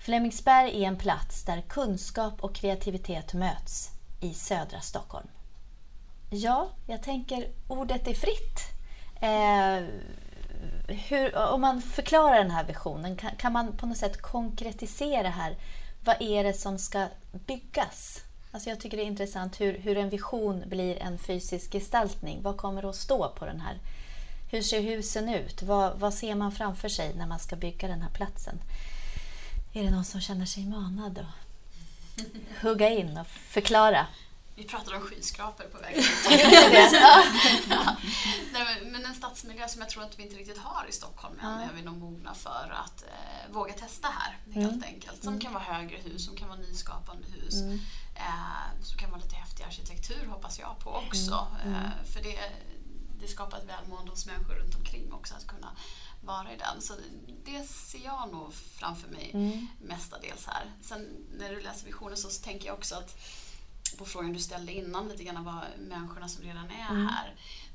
[0.06, 3.90] Flemingsberg är en plats där kunskap och kreativitet möts
[4.20, 5.26] i södra Stockholm.
[6.30, 8.60] Ja, jag tänker ordet är fritt.
[9.20, 9.88] Eh,
[11.08, 15.56] hur, om man förklarar den här visionen, kan, kan, man på något sätt konkretisera här?
[16.04, 18.20] Vad är det som ska byggas?
[18.52, 22.42] Alltså jag tycker det är intressant hur, hur en vision blir en fysisk gestaltning.
[22.42, 23.78] Vad kommer att stå på den här
[24.50, 25.62] Hur ser husen ut?
[25.62, 28.58] Vad, vad ser man framför sig när man ska bygga den här platsen?
[29.76, 31.26] Är det någon som känner sig manad att
[32.62, 34.06] hugga in och förklara?
[34.54, 36.04] Vi pratar om skyskrapor på vägen
[38.52, 41.60] Nej, men en stadsmiljö som jag tror att vi inte riktigt har i Stockholm än
[41.60, 44.84] är vi nog mogna för att eh, våga testa här helt mm.
[44.94, 45.22] enkelt.
[45.22, 45.40] Som mm.
[45.40, 47.54] kan vara högre hus, som kan vara nyskapande hus.
[47.54, 47.78] Mm.
[48.14, 51.46] Eh, som kan vara lite häftig arkitektur hoppas jag på också.
[51.64, 51.74] Mm.
[51.74, 52.38] Eh, för det,
[53.20, 55.68] det skapar ett välmående hos människor runt omkring också att kunna
[56.26, 56.82] vara i den.
[56.82, 56.94] Så
[57.44, 59.66] det ser jag nog framför mig mm.
[59.82, 60.72] mestadels här.
[60.82, 63.16] Sen när du läser visionen så tänker jag också att
[63.98, 67.06] på frågan du ställde innan lite grann vad människorna som redan är mm.
[67.06, 67.34] här.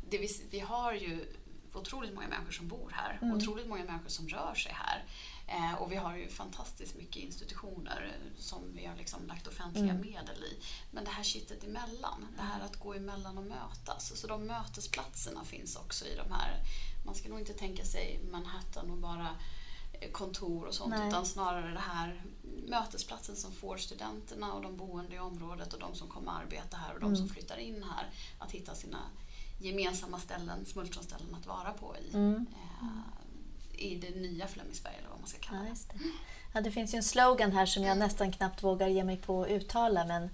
[0.10, 1.26] Det vi, vi har ju
[1.74, 3.38] otroligt många människor som bor här, mm.
[3.38, 5.06] otroligt många människor som rör sig här.
[5.48, 10.02] Eh, och vi har ju fantastiskt mycket institutioner som vi har liksom lagt offentliga mm.
[10.02, 10.64] medel i.
[10.92, 14.20] Men det här kittet emellan, det här att gå emellan och mötas.
[14.20, 16.60] Så de mötesplatserna finns också i de här.
[17.04, 19.30] Man ska nog inte tänka sig Manhattan och bara
[20.12, 21.08] kontor och sånt Nej.
[21.08, 22.22] utan snarare det här
[22.68, 26.94] mötesplatsen som får studenterna och de boende i området och de som kommer arbeta här
[26.94, 27.18] och de mm.
[27.18, 28.10] som flyttar in här
[28.40, 28.98] att hitta sina
[29.60, 32.46] gemensamma ställen, smultronställen att vara på i, mm.
[32.82, 35.68] eh, i det nya Flemingsberg eller vad man ska kalla det.
[35.68, 36.00] Ja, det.
[36.54, 39.44] Ja, det finns ju en slogan här som jag nästan knappt vågar ge mig på
[39.44, 40.30] att uttala men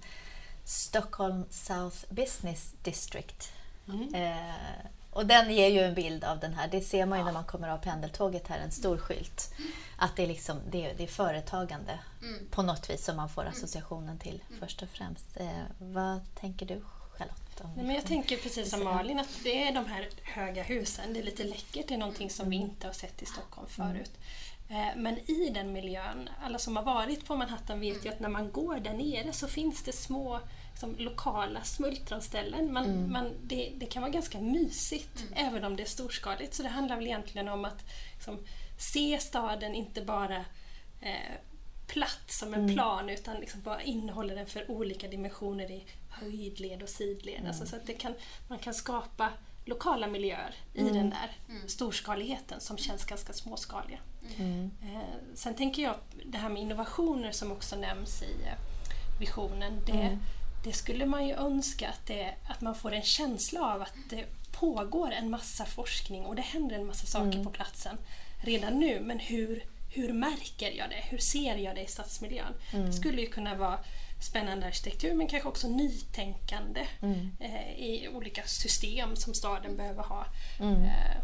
[0.64, 3.52] Stockholm South Business District.
[3.88, 4.14] Mm.
[4.14, 6.68] Eh, och den ger ju en bild av den här.
[6.68, 9.54] Det ser man ju när man kommer av pendeltåget här, en stor skylt.
[9.96, 12.46] Att det är, liksom, det är, det är företagande mm.
[12.50, 14.60] på något vis som man får associationen till mm.
[14.60, 15.36] först och främst.
[15.36, 16.80] Eh, vad tänker du
[17.12, 17.74] Charlotte?
[17.76, 21.12] Nej, men jag tänker precis som Malin att det är de här höga husen.
[21.12, 21.88] Det är lite läckert.
[21.88, 22.68] Det är någonting som vi mm.
[22.68, 23.92] inte har sett i Stockholm mm.
[23.92, 24.12] förut.
[24.68, 25.02] Mm.
[25.02, 28.52] Men i den miljön, alla som har varit på Manhattan vet ju att när man
[28.52, 30.40] går där nere så finns det små
[30.78, 32.72] liksom, lokala smultronställen.
[32.72, 33.12] Man, mm.
[33.12, 35.48] man, det, det, kan vara ganska mysigt mm.
[35.48, 36.54] även om det är storskaligt.
[36.54, 38.38] Så det handlar väl egentligen om att liksom,
[38.78, 40.36] se staden inte bara
[41.00, 41.34] eh,
[41.86, 42.74] platt som en mm.
[42.74, 47.34] plan utan liksom, vad innehåller den för olika dimensioner i höjdled och sidled.
[47.34, 47.48] Alltså, mm.
[47.48, 48.14] Alltså, så att det kan,
[48.48, 49.32] man kan skapa
[49.64, 50.94] lokala miljöer i mm.
[50.94, 51.68] den där mm.
[51.68, 53.98] storskaligheten som känns ganska småskaliga.
[54.36, 54.70] Mm.
[54.82, 58.58] Eh, sen tänker jag det här med innovationer som också nämns i eh,
[59.20, 59.80] visionen.
[59.86, 60.18] Det, mm
[60.64, 64.24] det skulle man ju önska att, det, att man får en känsla av att det
[64.52, 67.44] pågår en massa forskning och det händer en massa saker mm.
[67.44, 67.98] på platsen
[68.40, 69.00] redan nu.
[69.00, 71.04] Men hur, hur märker jag det?
[71.10, 72.54] Hur ser jag det i stadsmiljön?
[72.72, 72.86] Mm.
[72.86, 73.78] Det skulle ju kunna vara
[74.20, 77.30] spännande arkitektur men kanske också nytänkande mm.
[77.40, 80.26] eh, i olika system som staden behöver ha
[80.60, 80.82] mm.
[80.84, 81.16] eh,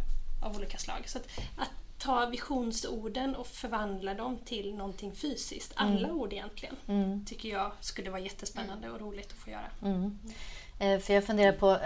[0.43, 1.03] av olika slag.
[1.07, 1.71] Så att, att
[2.05, 5.73] ta visionsorden och förvandla dem till någonting fysiskt.
[5.77, 6.21] Alla mm.
[6.21, 6.77] ord egentligen.
[6.89, 7.25] Mm.
[7.25, 9.71] Tycker jag skulle vara jättespännande och roligt att få göra.
[9.83, 10.19] Mm.
[10.79, 11.79] Eh, för jag funderar på, eh,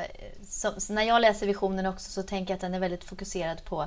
[0.45, 3.87] så, när jag läser visionen också så tänker jag att den är väldigt fokuserad på,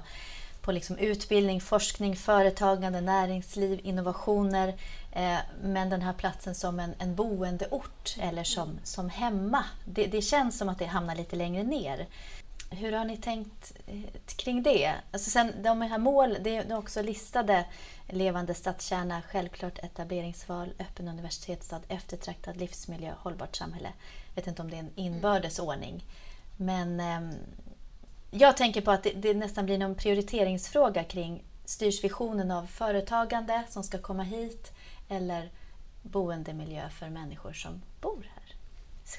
[0.61, 4.67] på liksom utbildning, forskning, företagande, näringsliv, innovationer.
[5.11, 8.79] Eh, men den här platsen som en, en boendeort eller som, mm.
[8.83, 9.65] som hemma.
[9.85, 12.07] Det, det känns som att det hamnar lite längre ner.
[12.73, 14.93] Hur har ni tänkt eh, kring det?
[15.11, 17.65] Alltså sen, de här mål, det är också listade
[18.07, 23.89] levande stadskärna, självklart etableringsval, öppen universitetsstad, eftertraktad livsmiljö, hållbart samhälle.
[24.27, 26.03] Jag vet inte om det är en inbördes ordning.
[26.57, 27.37] Men eh,
[28.31, 33.63] jag tänker på att det, det, nästan blir någon prioriteringsfråga kring styrs visionen av företagande
[33.69, 34.71] som ska komma hit
[35.09, 35.49] eller
[36.01, 38.55] boendemiljö för människor som bor här?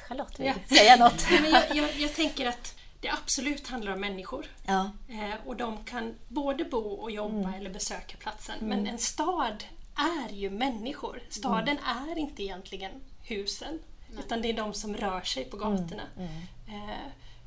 [0.08, 0.76] Charlotte, vill ja.
[0.76, 1.26] säga något?
[1.42, 4.46] Men jag, jag, jag tänker att det absolut handlar om människor.
[4.66, 4.90] Ja.
[5.08, 7.54] Eh, och de kan både bo och jobba mm.
[7.54, 8.54] eller besöka platsen.
[8.60, 8.68] Mm.
[8.68, 9.64] Men en stad
[9.96, 11.22] är ju människor.
[11.28, 12.08] Staden mm.
[12.08, 13.78] är inte egentligen husen.
[14.10, 14.24] Nej.
[14.24, 16.02] Utan det är de som rör sig på gatorna.
[16.16, 16.28] Mm.
[16.68, 16.90] Mm.
[16.90, 16.96] Eh,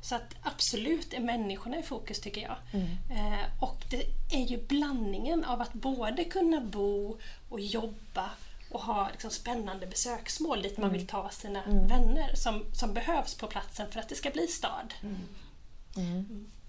[0.00, 2.56] så att absolut är människorna i fokus tycker jag.
[2.72, 2.86] Mm.
[3.10, 4.02] Eh, och det
[4.36, 8.30] är ju blandningen av att både kunna bo och jobba
[8.70, 13.46] och ha liksom spännande besöksmål dit man vill ta sina vänner som, som behövs på
[13.46, 14.94] platsen för att det ska bli stad.
[15.02, 15.16] Mm.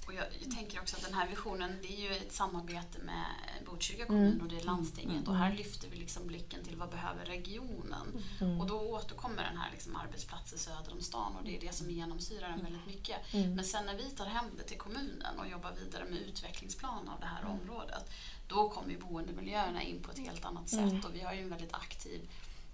[0.08, 3.26] Och jag, jag, tänker också att den här visionen det är ju ett samarbete med
[3.66, 4.42] Botkyrka kommun mm.
[4.42, 5.30] och det är landstinget mm.
[5.30, 8.24] och här lyfter vi liksom blicken till vad behöver regionen?
[8.42, 8.62] Mm.
[8.62, 11.90] Och då återkommer den här liksom arbetsplatser söder om stan och det är det som
[11.90, 13.34] genomsyrar den väldigt mycket.
[13.34, 13.56] Mm.
[13.56, 17.20] Men sen när vi tar hem det till kommunen och jobbar vidare med utvecklingsplan av
[17.20, 17.60] det här Mm.
[17.60, 18.12] området
[18.48, 21.50] då kommer ju boendemiljöerna in på ett helt annat sätt och vi har ju en
[21.50, 22.30] väldigt aktiv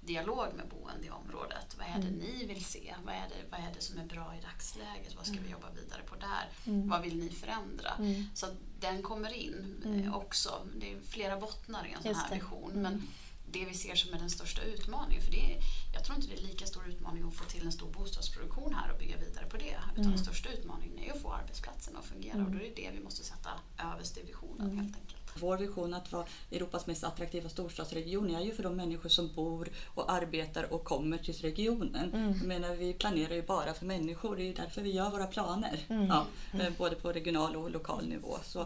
[0.05, 1.75] dialog med boende i området.
[1.77, 2.19] Vad är det mm.
[2.19, 2.95] ni vill se?
[3.05, 5.15] Vad är, det, vad är det som är bra i dagsläget?
[5.15, 5.45] Vad ska mm.
[5.45, 6.49] vi jobba vidare på där?
[6.65, 6.89] Mm.
[6.89, 7.91] Vad vill ni förändra?
[7.99, 8.25] Mm.
[8.35, 8.47] Så
[8.79, 10.13] den kommer in eh, Mm.
[10.13, 10.67] också.
[10.79, 12.35] Det är flera bottnar i en sån här det.
[12.35, 12.71] vision.
[12.71, 12.81] Mm.
[12.81, 13.07] Men
[13.51, 15.23] det vi ser som är den största utmaningen.
[15.23, 15.59] För det är,
[15.93, 18.91] jag tror inte det är lika stor utmaning att få till en stor bostadsproduktion här
[18.91, 19.77] och bygga vidare på det.
[19.93, 22.91] Utan den största utmaningen är att få arbetsplatserna att fungera och då är det det
[22.93, 23.49] vi måste sätta
[23.93, 25.22] överst i visionen helt enkelt.
[25.39, 29.69] Vår vision att vara Europas mest attraktiva storstadsregion är ju för de människor som bor
[29.85, 32.13] och arbetar och kommer till regionen.
[32.13, 32.33] Mm.
[32.37, 35.27] Jag menar, vi planerar ju bara för människor, det är ju därför vi gör våra
[35.27, 35.79] planer.
[35.89, 36.05] Mm.
[36.05, 36.73] Ja, mm.
[36.77, 38.37] Både på regional och lokal nivå.
[38.43, 38.59] Så,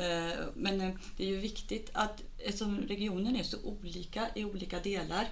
[0.00, 4.80] eh, men eh, det är ju viktigt att eftersom regionen är så olika i olika
[4.80, 5.28] delar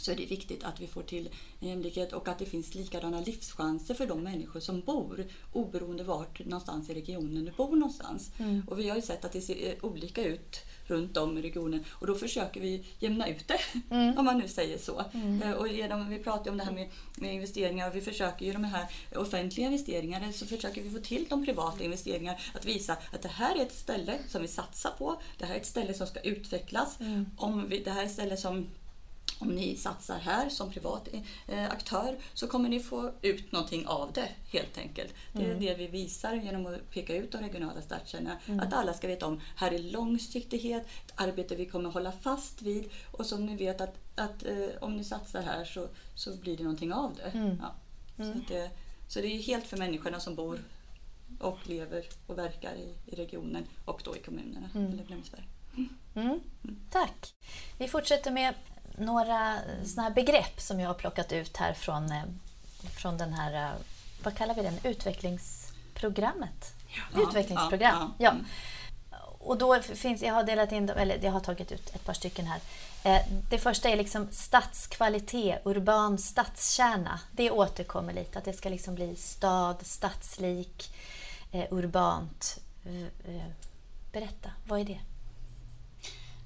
[0.00, 3.94] så är det viktigt att vi får till jämlikhet och att det finns likadana livschanser
[3.94, 8.30] för de människor som bor oberoende vart någonstans i regionen du bor någonstans.
[8.38, 8.62] Mm.
[8.68, 12.06] Och vi har ju sett att det ser olika ut runt om i regionen och
[12.06, 13.60] då försöker vi jämna ut det,
[13.94, 14.18] mm.
[14.18, 15.04] om man nu säger så.
[15.12, 15.42] Mm.
[15.42, 18.52] Eh, och genom, vi pratar om det här med, med, investeringar och vi försöker ju
[18.52, 18.86] de här
[19.16, 23.56] offentliga investeringarna så försöker vi få till de privata investeringar att visa att det här
[23.56, 27.00] är ett ställe som vi satsar på, det här är ett ställe som ska utvecklas.
[27.00, 27.26] Mm.
[27.36, 28.66] Om vi, det här är ett ställe som
[29.40, 31.08] om ni satsar här som privat
[31.48, 35.14] eh, aktör så kommer ni få ut någonting av det helt enkelt.
[35.32, 35.60] Det är mm.
[35.60, 38.36] det vi visar genom att peka ut de regionala startkärnorna.
[38.46, 38.60] Mm.
[38.60, 42.90] Att alla ska veta om här är långsiktighet, ett arbete vi kommer hålla fast vid
[43.12, 46.62] och som ni vet att, att eh, om ni satsar här så, så blir det
[46.62, 47.38] någonting av det.
[47.38, 47.58] Mm.
[47.62, 47.74] Ja.
[48.16, 48.44] Så, mm.
[48.48, 48.70] det
[49.08, 50.58] så det är helt för människorna som bor
[51.40, 54.70] och lever och verkar i, i regionen och då i kommunerna.
[54.74, 54.92] Mm.
[54.92, 55.04] Eller
[56.14, 56.40] Mm.
[56.90, 57.34] Tack!
[57.78, 58.54] Vi fortsätter med
[58.96, 62.22] några såna här begrepp som jag har plockat ut här från, eh,
[62.96, 63.78] från den här, eh,
[64.22, 66.74] vad kallar vi den, utvecklingsprogrammet?
[67.14, 68.34] Ja, Utvecklingsprogram, ja.
[69.10, 69.18] ja.
[69.38, 72.46] Och då finns, jag har delat in, eller jag har tagit ut ett par stycken
[72.46, 72.60] här.
[73.04, 77.20] Eh, det första är liksom stadskvalitet, urban stadskärna.
[77.32, 80.94] Det återkommer lite, att det ska liksom bli stad, stadslik,
[81.70, 82.58] urbant.
[84.12, 85.00] Berätta, vad är det?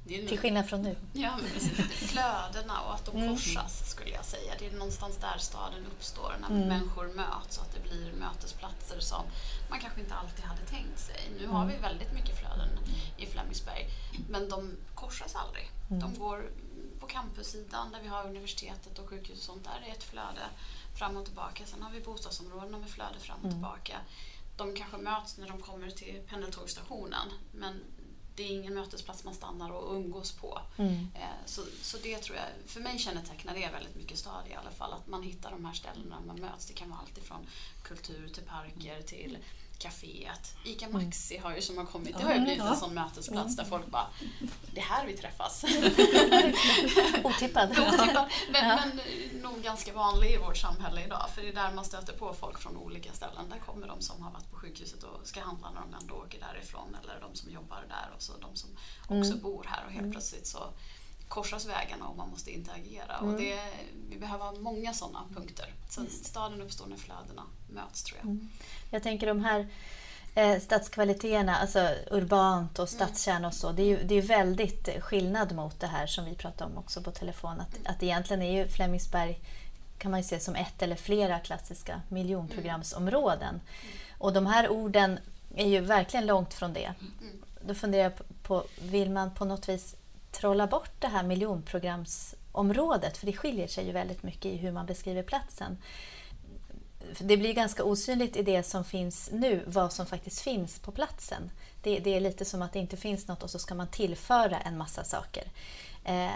[0.07, 0.97] Till skillnad från nu.
[1.13, 3.29] Ja, men flödena och att de mm.
[3.29, 4.53] korsas skulle jag säga.
[4.59, 6.69] Det är någonstans där staden uppstår när mm.
[6.69, 9.23] människor möts och att det blir mötesplatser som
[9.71, 11.31] man kanske inte alltid hade tänkt sig.
[11.41, 11.83] Nu har vi mm.
[11.83, 12.69] väldigt mycket flöden
[13.17, 13.87] i Flemingsberg
[14.29, 15.71] men de korsas aldrig.
[15.91, 16.01] Mm.
[16.01, 16.51] De går
[17.01, 19.65] på campussidan där vi har universitetet och sjukhus och sånt.
[19.65, 20.47] Där är ett flöde
[20.95, 21.63] fram och tillbaka.
[21.67, 23.55] Sen har vi bostadsområdena med flöde fram och mm.
[23.55, 23.97] tillbaka.
[24.57, 27.81] De kanske möts när de kommer till pendeltågstationen men
[28.35, 30.61] det är ingen mötesplats man stannar och umgås på.
[30.77, 31.09] Mm.
[31.15, 34.71] Eh, så, så det tror jag, för mig kännetecknar det väldigt mycket stad i alla
[34.71, 34.93] fall.
[34.93, 36.67] Att man hittar de här ställena man möts.
[36.67, 37.47] Det kan vara allt ifrån
[37.83, 39.39] kultur till parker till
[39.79, 40.55] kaféet.
[40.65, 41.05] ICA mm.
[41.05, 43.87] Maxi har ju som har kommit, det har ju blivit en sån mötesplats där folk
[43.87, 44.07] bara,
[44.73, 45.65] det är här vi träffas.
[47.25, 47.71] Otippad.
[47.89, 48.27] Otippad.
[48.51, 48.81] Men, ja.
[48.87, 49.01] men
[49.43, 52.59] nog ganska vanlig i vårt samhälle idag för det är där man stöter på folk
[52.59, 53.49] från olika ställen.
[53.51, 56.41] Där kommer de som har varit på sjukhuset och ska handla när de ändå åker
[56.41, 58.71] därifrån eller de som jobbar där och så de som
[59.03, 59.43] också mm.
[59.43, 60.13] bor här och helt mm.
[60.13, 60.59] plötsligt så
[61.29, 63.17] korsas vägarna och man måste interagera.
[63.17, 63.35] Mm.
[63.35, 63.59] Och det,
[64.09, 65.73] vi behöver många sådana punkter.
[65.91, 68.31] Så staden uppstår när flödena möts tror jag.
[68.31, 68.49] Mm.
[68.91, 69.69] Jag tänker de här
[70.35, 75.55] eh, stadskvaliteterna, alltså urbant och stadskärna och så, det är ju det är väldigt skillnad
[75.55, 77.61] mot det här som vi pratade om också på telefon.
[77.61, 77.87] Att, mm.
[77.87, 79.41] att egentligen är ju Flemingsberg
[79.99, 83.49] kan man ju se som ett eller flera klassiska miljonprogramsområden.
[83.49, 83.61] Mm.
[84.19, 85.19] Och de här orden
[85.55, 86.95] är ju verkligen långt från det.
[87.01, 87.43] Mm.
[87.67, 89.97] Då funderar jag på, vill man på något vis
[90.35, 93.17] trolla bort det här miljonprogramsområdet?
[93.17, 95.79] För det skiljer sig ju väldigt mycket i hur man beskriver platsen.
[97.19, 101.51] Det blir ganska osynligt i det som finns nu, vad som faktiskt finns på platsen.
[101.83, 104.61] Det, det är lite som att det inte finns något och så ska man tillföra
[104.61, 105.45] en massa saker.
[106.05, 106.31] Eh,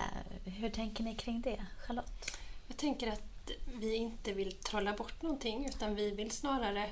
[0.44, 2.30] hur tänker ni kring det, Charlotte?
[2.66, 6.90] Jag tänker att vi inte vill trolla bort någonting utan vi vill snarare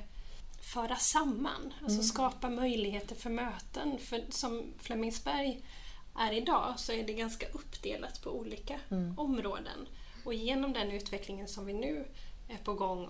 [0.61, 2.03] föra samman, alltså mm.
[2.03, 3.97] skapa möjligheter för möten.
[3.99, 5.61] För som Flemingsberg
[6.17, 9.19] är idag så är det ganska uppdelat på olika mm.
[9.19, 9.87] områden.
[10.25, 12.05] Och genom den utvecklingen som vi nu
[12.47, 13.09] är på gång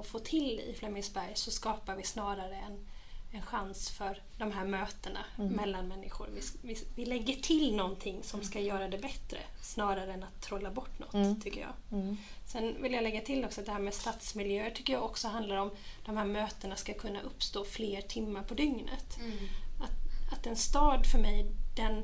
[0.00, 2.86] att få till i Flemingsberg så skapar vi snarare en,
[3.32, 5.52] en chans för de här mötena mm.
[5.52, 6.28] mellan människor.
[6.34, 10.70] Vi, vi, vi, lägger till någonting som ska göra det bättre snarare än att trolla
[10.70, 11.40] bort något, mm.
[11.40, 12.00] tycker jag.
[12.00, 12.16] Mm.
[12.46, 15.56] Sen vill jag lägga till också att det här med stadsmiljöer tycker jag också handlar
[15.56, 19.18] om att de här mötena ska kunna uppstå fler timmar på dygnet.
[19.20, 19.38] Mm.
[19.80, 22.02] Att, att en stad för mig, den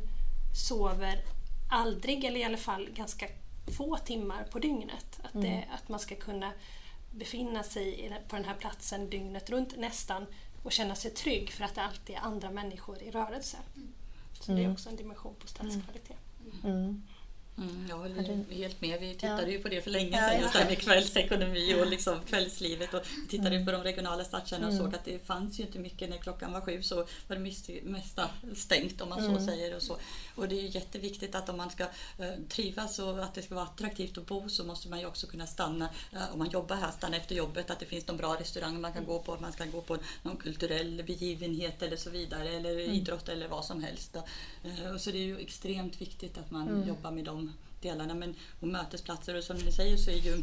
[0.54, 1.22] sover
[1.70, 3.26] aldrig, eller i alla fall ganska
[3.76, 5.20] få timmar på dygnet.
[5.22, 5.64] Att, det, mm.
[5.74, 6.52] att man ska kunna
[7.10, 10.26] befinna sig på den här platsen dygnet runt nästan
[10.62, 13.56] och känna sig trygg för att det alltid är andra människor i rörelse.
[14.40, 14.56] Så mm.
[14.56, 14.72] det är mm.
[14.72, 16.18] också en dimension på stadskvalitet.
[16.64, 17.02] Mm.
[17.60, 18.54] Mm, jag håller du...
[18.54, 19.00] helt med.
[19.00, 19.48] Vi tittade Ja.
[19.48, 22.94] ju på det för länge sedan, just just det här med kvällsekonomi och liksom kvällslivet.
[22.94, 23.66] Och vi tittade Mm.
[23.66, 24.84] på de regionala stadskärnorna och Mm.
[24.86, 26.10] såg att det fanns ju inte mycket.
[26.10, 29.38] När klockan var sju så var det mest- mesta stängt om man Mm.
[29.38, 29.76] så säger.
[29.76, 29.96] Och, så.
[30.34, 31.82] och det är ju jätteviktigt att om man ska
[32.18, 35.26] eh, trivas och att det ska vara attraktivt att bo så måste man ju också
[35.26, 37.70] kunna stanna, eh, om man jobbar här, stanna efter jobbet.
[37.70, 40.36] Att det finns någon bra restaurang man kan gå på, man ska gå på någon
[40.36, 42.48] kulturell begivenhet eller så vidare.
[42.48, 42.94] Eller Mm.
[42.94, 44.16] idrott eller vad som helst.
[44.64, 46.88] Eh, och så det är ju extremt viktigt att man Mm.
[46.88, 47.49] jobbar med de
[47.80, 48.14] delarna.
[48.14, 50.42] Men, och mötesplatser och som ni säger så är ju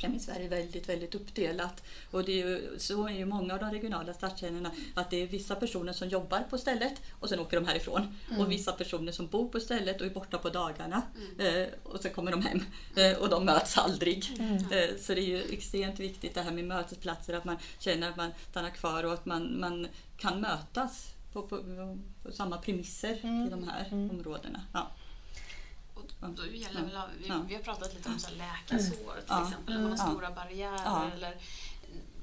[0.00, 1.82] Främlingsverige väldigt, väldigt uppdelat.
[2.10, 5.26] Och det är ju, så är ju många av de regionala stadskärnorna att det är
[5.26, 8.16] vissa personer som jobbar på stället och sen åker de härifrån.
[8.38, 11.02] Och vissa personer som bor på stället och är borta på dagarna
[11.38, 12.64] eh, och sen kommer de hem.
[12.96, 14.40] Eh, och de möts aldrig.
[14.40, 18.16] Eh, så det är ju extremt viktigt det här med mötesplatser, att man känner att
[18.16, 21.58] man stannar kvar och att man, man kan mötas på, på,
[22.22, 23.14] på samma premisser
[23.46, 24.60] i de här områdena.
[24.72, 24.90] Ja.
[26.20, 29.74] Och då gäller väl, vi, vi har pratat lite om så här läkarsår till exempel,
[29.74, 31.10] när man har stora barriärer.
[31.14, 31.36] Eller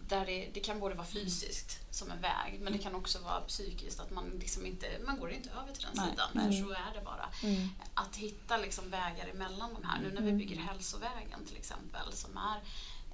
[0.10, 3.42] där det, det kan både vara fysiskt som en väg men det kan också vara
[3.42, 6.46] psykiskt att man liksom inte man går inte över till den Nej, sidan nej.
[6.46, 7.30] för så är det bara.
[7.44, 7.70] Mm.
[7.94, 10.02] Att hitta liksom vägar emellan de här.
[10.02, 12.58] Nu när vi bygger hälsovägen till exempel som är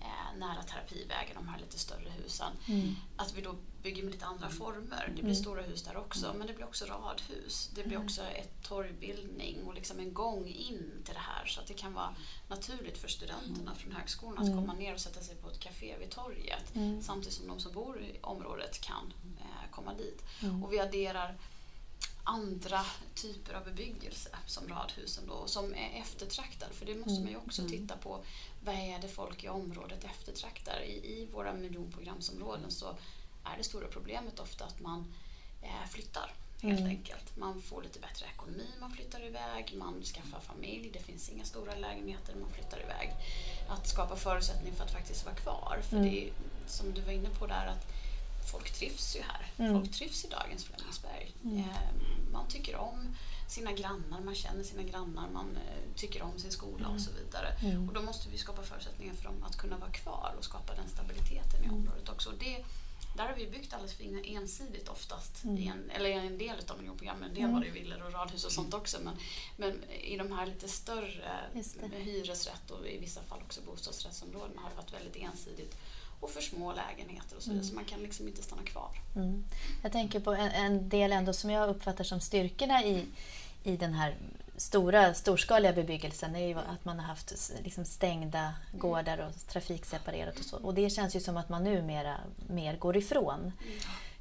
[0.02, 2.52] eh, nära terapivägen, de här lite större husen.
[2.68, 2.96] Mm.
[3.18, 5.14] Att vi då bygger med lite andra former.
[5.16, 7.70] Det blir stora hus där också men det blir också radhus.
[7.76, 11.68] Det blir också ett torgbildning och liksom en gång in till det här så att
[11.68, 12.16] det kan vara
[12.48, 16.10] naturligt för studenterna från högskolan att komma ner och sätta sig på ett café vid
[16.10, 20.24] torget samtidigt som de som bor i området kan eh, komma dit.
[20.64, 21.36] Och vi adderar
[22.24, 22.82] andra
[23.16, 26.70] typer av bebyggelse som radhusen då som är eftertraktad.
[26.72, 28.24] För det måste man ju också titta på.
[28.66, 30.82] Vad är det folk i området eftertraktar?
[30.82, 32.98] I, i våra miljonprogramsområden så
[33.54, 35.14] är det stora problemet ofta att man
[35.62, 36.32] eh, flyttar
[36.62, 37.38] helt enkelt.
[37.38, 41.76] Man får lite bättre ekonomi, man flyttar iväg, man skaffar familj, det finns inga stora
[41.76, 43.14] lägenheter, man flyttar iväg.
[43.70, 45.80] Att skapa förutsättning för att faktiskt vara kvar.
[45.90, 46.34] För det är
[46.68, 47.86] som du var inne på där att
[48.52, 49.72] folk trivs ju här.
[49.74, 51.34] Folk trivs i dagens Flemingsberg.
[51.44, 51.90] Eh,
[52.32, 53.16] man tycker om
[53.48, 57.56] sina grannar, man känner sina grannar, man eh, tycker om sin skola och så vidare.
[57.88, 60.90] Och då måste vi skapa förutsättningar för dem att kunna vara kvar och skapa den
[60.90, 62.30] stabiliteten i området också.
[62.30, 62.66] Och det,
[63.18, 65.46] där har vi byggt alldeles för ensidigt oftast.
[65.46, 67.30] I en, eller i en del av miljonprogrammen.
[67.30, 68.98] En del var det villor och radhus och sånt också.
[69.04, 69.18] Men,
[69.58, 71.40] men i de här lite större
[71.82, 75.78] med hyresrätt och i vissa fall också bostadsrättsområden har det varit väldigt ensidigt.
[76.20, 77.66] Och för små lägenheter och så vidare.
[77.66, 78.92] Så man kan liksom inte stanna kvar.
[79.16, 79.46] Mm.
[79.84, 83.06] Jag tänker på en, en del ändå som jag uppfattar som styrkorna i,
[83.64, 84.18] i den här
[84.58, 90.46] stora, storskaliga bebyggelsen är ju att man har haft liksom stängda gårdar och trafikseparerat och
[90.46, 90.58] så.
[90.58, 93.52] Och det känns ju som att man numera mer går ifrån.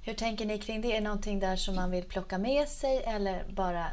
[0.02, 0.92] Hur tänker ni kring det?
[0.92, 3.86] Är det någonting där som man vill plocka med sig eller bara...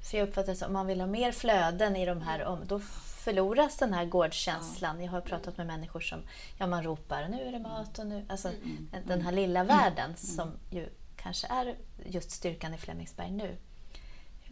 [0.00, 2.44] För jag uppfattar det som att om man vill ha mer flöden i de här
[2.44, 2.80] om, då
[3.24, 5.04] förloras den här gårdskänslan.
[5.04, 6.20] Jag har pratat med människor som
[6.58, 8.26] ja, man ropar nu är det mat och nu...
[8.28, 8.50] Alltså
[9.06, 13.56] den här lilla världen som ju kanske är just styrkan i Flemingsberg nu.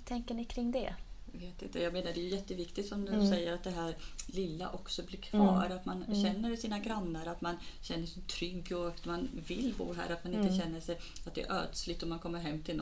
[0.04, 0.94] Tänker ni kring det?
[1.32, 1.78] Jag vet inte.
[1.82, 3.28] Jag menar, det är jätteviktigt som du Mm.
[3.28, 3.94] säger att det här
[4.26, 5.70] lilla också blir kvar.
[5.70, 9.92] Att man känner sina grannar, att man känner sig trygg och att man vill bo
[9.92, 10.10] här.
[10.12, 10.46] Att man Mm.
[10.46, 12.76] inte känner sig att det är ödsligt om man kommer hem till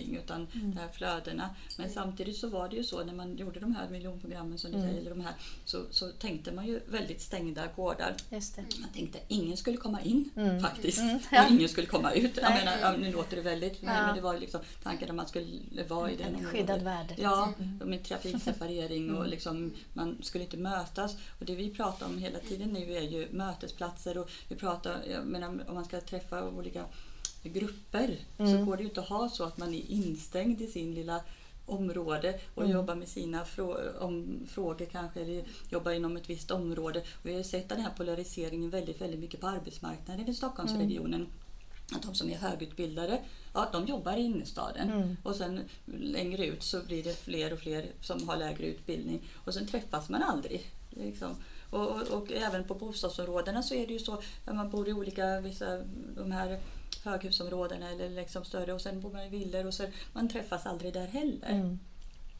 [0.00, 0.24] någonting.
[0.24, 0.70] Utan Mm.
[0.74, 1.50] de här flödena.
[1.78, 4.76] Men samtidigt så var det ju så när man gjorde de här miljonprogrammen som du
[4.78, 4.88] Mm.
[4.88, 5.34] säger, eller de här,
[5.64, 8.14] så, så tänkte man ju väldigt stängda gårdar.
[8.80, 10.30] Man tänkte ingen skulle komma in
[10.62, 11.44] faktiskt Mm, ja.
[11.46, 12.36] och ingen skulle komma ut.
[12.42, 13.86] Jag menar, nu låter det väldigt, Ja.
[13.92, 15.48] men det var liksom tanken att man skulle
[15.88, 17.14] vara i den En skyddad värld.
[17.16, 17.52] Ja,
[17.84, 21.16] med trafikseparering och liksom, man skulle inte mötas.
[21.40, 25.26] Och det vi pratar om hela tiden nu är ju mötesplatser och vi pratar, jag
[25.26, 26.84] menar, om man ska träffa olika
[27.42, 30.94] grupper så går det ju inte att ha så att man är instängd i sin
[30.94, 31.20] lilla
[31.66, 37.00] område och jobbar med sina frå- om, frågor kanske eller jobbar inom ett visst område.
[37.00, 41.26] Och vi har sett den här polariseringen väldigt, väldigt mycket på arbetsmarknaden i Stockholmsregionen.
[41.92, 43.20] Att de som är högutbildade,
[43.54, 45.16] ja, de jobbar i innerstaden.
[45.22, 49.20] Och sen längre ut så blir det fler och fler som har lägre utbildning.
[49.44, 50.70] Och sen träffas man aldrig.
[50.90, 51.34] Liksom.
[51.70, 54.12] Och, och, och även på bostadsområdena så är det ju så
[54.44, 55.80] att man bor i olika, vissa,
[56.16, 56.60] de här
[57.04, 60.92] höghusområdena eller liksom större och sen bor man i villor och sen, man träffas aldrig
[60.92, 61.48] där heller.
[61.48, 61.78] Mm.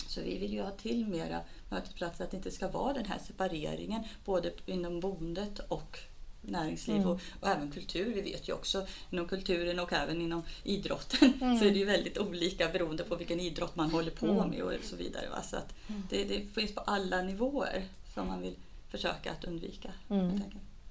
[0.08, 1.40] Så vi vill ju ha till mera
[1.70, 5.98] mötesplatser, att det inte ska vara den här separeringen både inom boendet och
[6.42, 7.08] näringsliv Mm.
[7.08, 8.14] och, och även kultur.
[8.14, 11.58] Vi vet ju också inom kulturen och även inom idrotten Mm.
[11.58, 14.50] så är det ju väldigt olika beroende på vilken idrott man håller på Mm.
[14.50, 15.28] med och så vidare.
[15.28, 15.42] Va?
[15.42, 15.74] Så att
[16.10, 18.54] det, det finns på alla nivåer som man vill
[18.90, 19.90] försöka att undvika.
[20.10, 20.42] Mm.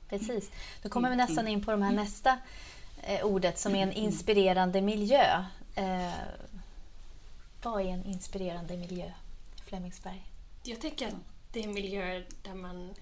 [0.09, 0.51] Precis.
[0.83, 2.37] Då kommer vi nästan in på de här nästa
[3.23, 5.45] ordet som är en inspirerande miljö.
[5.75, 6.11] Eh,
[7.63, 9.11] vad är en inspirerande miljö,
[9.65, 10.23] Flemingsberg?
[10.63, 11.13] Jag tänker att
[11.51, 12.93] det är miljöer där man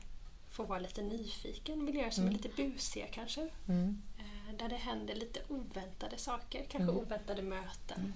[0.51, 1.85] får vara lite nyfiken.
[1.85, 2.35] Miljöer som Mm.
[2.35, 3.47] är lite busiga kanske.
[3.67, 4.01] Mm.
[4.19, 6.59] Eh, Där det händer lite oväntade saker.
[6.69, 6.97] Kanske Mm.
[6.97, 8.13] oväntade möten.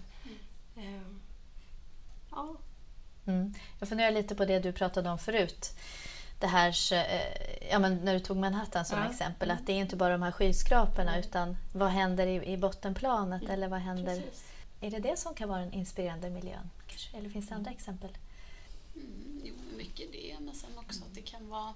[0.78, 1.02] Eh,
[2.32, 2.56] Ja,
[3.26, 3.54] Mm.
[3.80, 5.74] Jag funderar lite på det du pratade om förut.
[6.40, 9.10] Det här, eh, ja, men när du tog Manhattan som Ja.
[9.10, 13.44] exempel, att det är inte bara de här skyskraporna utan vad händer i, i bottenplanet
[13.50, 14.16] eller vad händer...
[14.16, 14.46] precis.
[14.82, 16.70] Är det det som kan vara den inspirerande miljön?
[16.88, 17.18] Kanske?
[17.18, 18.10] Eller finns det andra exempel?
[18.96, 21.74] Mm, jo, mycket det, men sen också att det kan vara...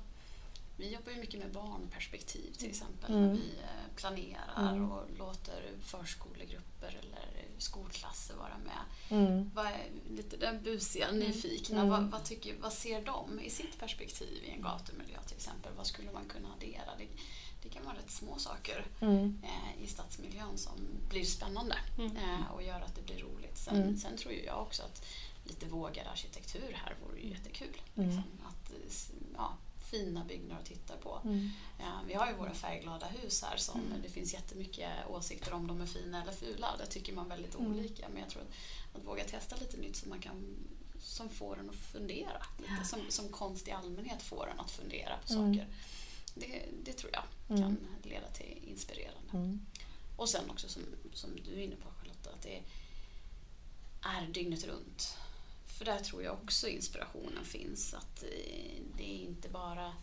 [0.78, 3.28] Vi jobbar ju mycket med barnperspektiv till exempel Mm.
[3.28, 4.92] när vi eh, planerar Mm.
[4.92, 8.84] och låter förskolegrupper eller skolklasser vara med.
[9.20, 9.52] Mm.
[9.54, 11.90] Vad är lite den busiga, nyfikna, Mm.
[11.90, 15.72] vad, vad, tycker, vad ser de i sitt perspektiv i en gatumiljö till exempel?
[15.78, 16.96] Vad skulle man kunna addera?
[16.98, 17.08] Det,
[17.64, 19.42] det kan vara rätt små saker Mm.
[19.44, 20.74] eh, i stadsmiljön som
[21.10, 22.18] blir spännande Mm.
[22.18, 23.58] eh, och gör att det blir roligt.
[23.58, 23.98] Sen, Mm.
[23.98, 25.06] sen tror ju jag också att
[25.46, 27.82] lite vågad arkitektur här vore ju jättekul.
[27.96, 28.08] Mm.
[28.10, 29.58] Liksom, att, eh, ja,
[29.94, 31.22] fina byggnader att titta på.
[31.24, 31.50] Mm.
[31.80, 35.82] Eh, vi har ju våra färgglada hus här som det finns jättemycket åsikter om de
[35.82, 36.68] är fina eller fula.
[36.80, 37.72] Det tycker man väldigt Mm.
[37.72, 38.10] olika.
[38.10, 38.54] Men jag tror att,
[39.00, 40.58] att våga testa lite nytt som man kan
[41.00, 42.46] som får en att fundera.
[42.60, 42.84] Lite, Ja.
[42.84, 45.54] som, som konst i allmänhet får en att fundera på Mm.
[45.56, 45.68] saker.
[46.36, 47.62] Det, det tror jag Mm.
[47.62, 49.30] kan leda till inspirerande.
[49.34, 49.66] Mm.
[50.18, 50.82] Och sen också som,
[51.14, 52.62] som du är inne på Charlotta, att det
[54.02, 55.18] är dygnet runt.
[55.84, 57.94] För där tror jag också inspirationen finns.
[57.94, 59.94] Att eh, det är inte bara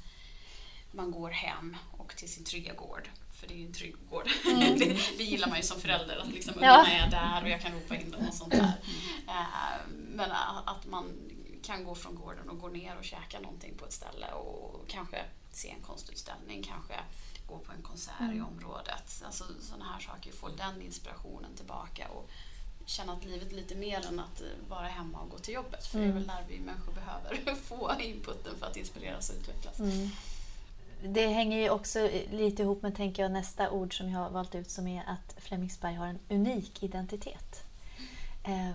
[0.93, 3.09] man går hem och till sin trygga gård.
[3.33, 4.29] För det är ju en trygg gård.
[4.79, 6.65] det, det gillar man ju som förälder, att liksom Mm.
[6.65, 6.85] Ja.
[6.85, 8.73] ungarna är där och jag kan ropa in dem och sånt där.
[9.29, 10.33] Eh, Men
[10.67, 11.13] att man
[11.63, 15.25] kan gå från gården och gå ner och käka någonting på ett ställe och kanske
[15.53, 16.95] se en konstutställning, kanske
[17.47, 18.47] gå på en konsert i Mm.
[18.47, 19.23] området.
[19.25, 22.31] Alltså sådana här saker, få den inspirationen tillbaka och
[22.91, 25.87] känna att livet är lite mer än att eh, vara hemma och gå till jobbet.
[25.87, 26.19] För det är Mm.
[26.19, 29.79] väl där vi människor behöver få inputen för att inspireras och utvecklas.
[29.81, 30.09] Mm.
[31.05, 34.55] Det hänger ju också lite ihop med tänker jag, nästa ord som jag har valt
[34.55, 37.65] ut som är att Flemingsberg har en unik identitet.
[38.45, 38.71] Eh,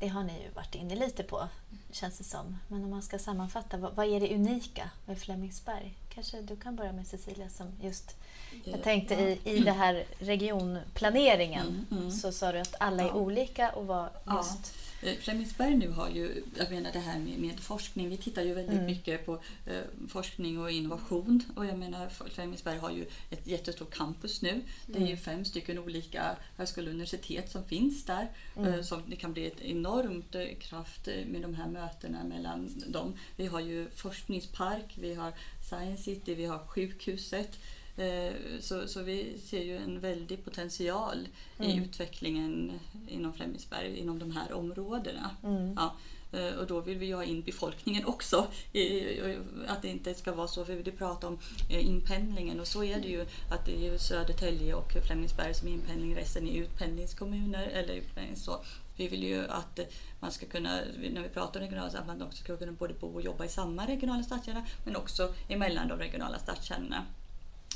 [0.00, 1.48] Det har ni ju varit inne lite på,
[1.92, 2.56] känns det som.
[2.68, 5.94] Men om man ska sammanfatta, vad är det unika med Flemingsberg?
[6.18, 8.16] Kanske du kan börja med Cecilia som just...
[8.64, 9.20] Jag tänkte Ja.
[9.20, 12.10] i, i det här regionplaneringen Mm, mm.
[12.10, 13.14] så sa du att alla är Ja.
[13.14, 14.12] olika och Ja.
[14.36, 14.74] just...
[15.02, 18.54] Eh, Flemingsberg nu har ju, jag menar det här med, med forskning, vi tittar ju
[18.54, 18.86] väldigt Mm.
[18.86, 19.32] mycket på
[19.66, 24.62] eh, forskning och innovation och jag menar Flemingsberg har ju ett jättestort campus nu.
[24.86, 25.16] Det är ju Mm.
[25.18, 28.28] fem stycken olika högskolor och universitet som finns där.
[28.56, 28.74] Mm.
[28.74, 32.82] Eh, så det kan bli ett enormt eh, kraft eh, med de här mötena mellan
[32.86, 33.14] dem.
[33.36, 35.32] Vi har ju forskningspark, vi har
[35.68, 37.58] Science City, vi har sjukhuset.
[37.96, 41.28] Eh, Så, så vi ser ju en väldig potential
[41.60, 41.84] i Mm.
[41.84, 42.72] utvecklingen
[43.08, 45.30] inom Flemingsberg, inom de här områdena.
[45.44, 45.74] Mm.
[45.76, 45.96] Ja,
[46.38, 48.46] eh, och då vill vi ha in befolkningen också.
[48.72, 51.38] i- i- Att det inte ska vara så, för vi pratar om
[51.70, 55.72] eh, inpendlingen och så är det ju att det är Södertälje och Flemingsberg som är
[55.72, 58.60] inpendling, resten är utpendlingskommuner eller utpendlings så.
[58.98, 59.84] Vi vill ju att eh,
[60.20, 60.80] man ska kunna,
[61.10, 63.48] när vi pratar om regionala, att man också ska kunna både bo och jobba i
[63.48, 67.06] samma regionala stadskärna men också emellan de regionala stadskärnorna.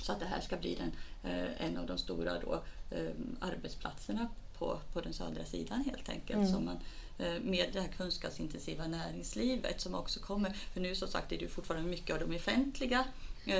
[0.02, 0.92] Så att det här ska bli den,
[1.32, 3.10] eh, en av de stora då, eh,
[3.40, 6.38] arbetsplatserna på, på den södra sidan helt enkelt.
[6.38, 6.52] Mm.
[6.52, 6.78] Som man,
[7.42, 10.50] med det här kunskapsintensiva näringslivet som också kommer.
[10.50, 13.04] För nu som sagt är det fortfarande mycket av de offentliga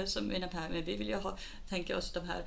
[0.07, 1.39] som är de här, men vi vill ju ha,
[1.69, 2.45] tänka oss de här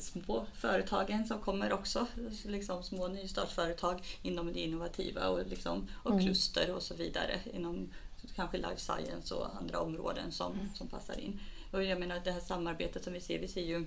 [0.00, 2.06] små företagen som kommer också,
[2.44, 6.24] liksom små nystartsföretag inom det innovativa och, liksom, och Mm.
[6.24, 7.88] kluster och så vidare inom
[8.36, 10.66] kanske life science och andra områden som, Mm.
[10.74, 11.40] som passar in.
[11.72, 13.84] Och jag menar det här samarbetet som vi ser, vi ser ju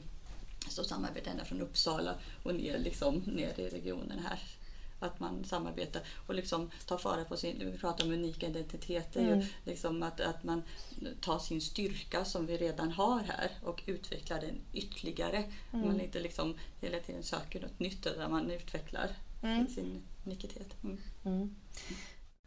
[0.69, 4.39] så samarbete ända från Uppsala och ner, liksom, ner i regionen här.
[5.03, 9.45] Att man samarbetar och liksom tar fara på sin, vi pratar om unika identiteter, Mm.
[9.65, 10.63] liksom att, att man
[11.21, 15.43] tar sin styrka som vi redan har här och utvecklar den ytterligare.
[15.73, 15.87] Mm.
[15.87, 19.09] Man inte liksom hela tiden söker något nytt utan man utvecklar
[19.43, 19.67] Mm.
[19.67, 20.83] sin unikitet.
[20.83, 20.97] Mm.
[21.25, 21.55] Mm.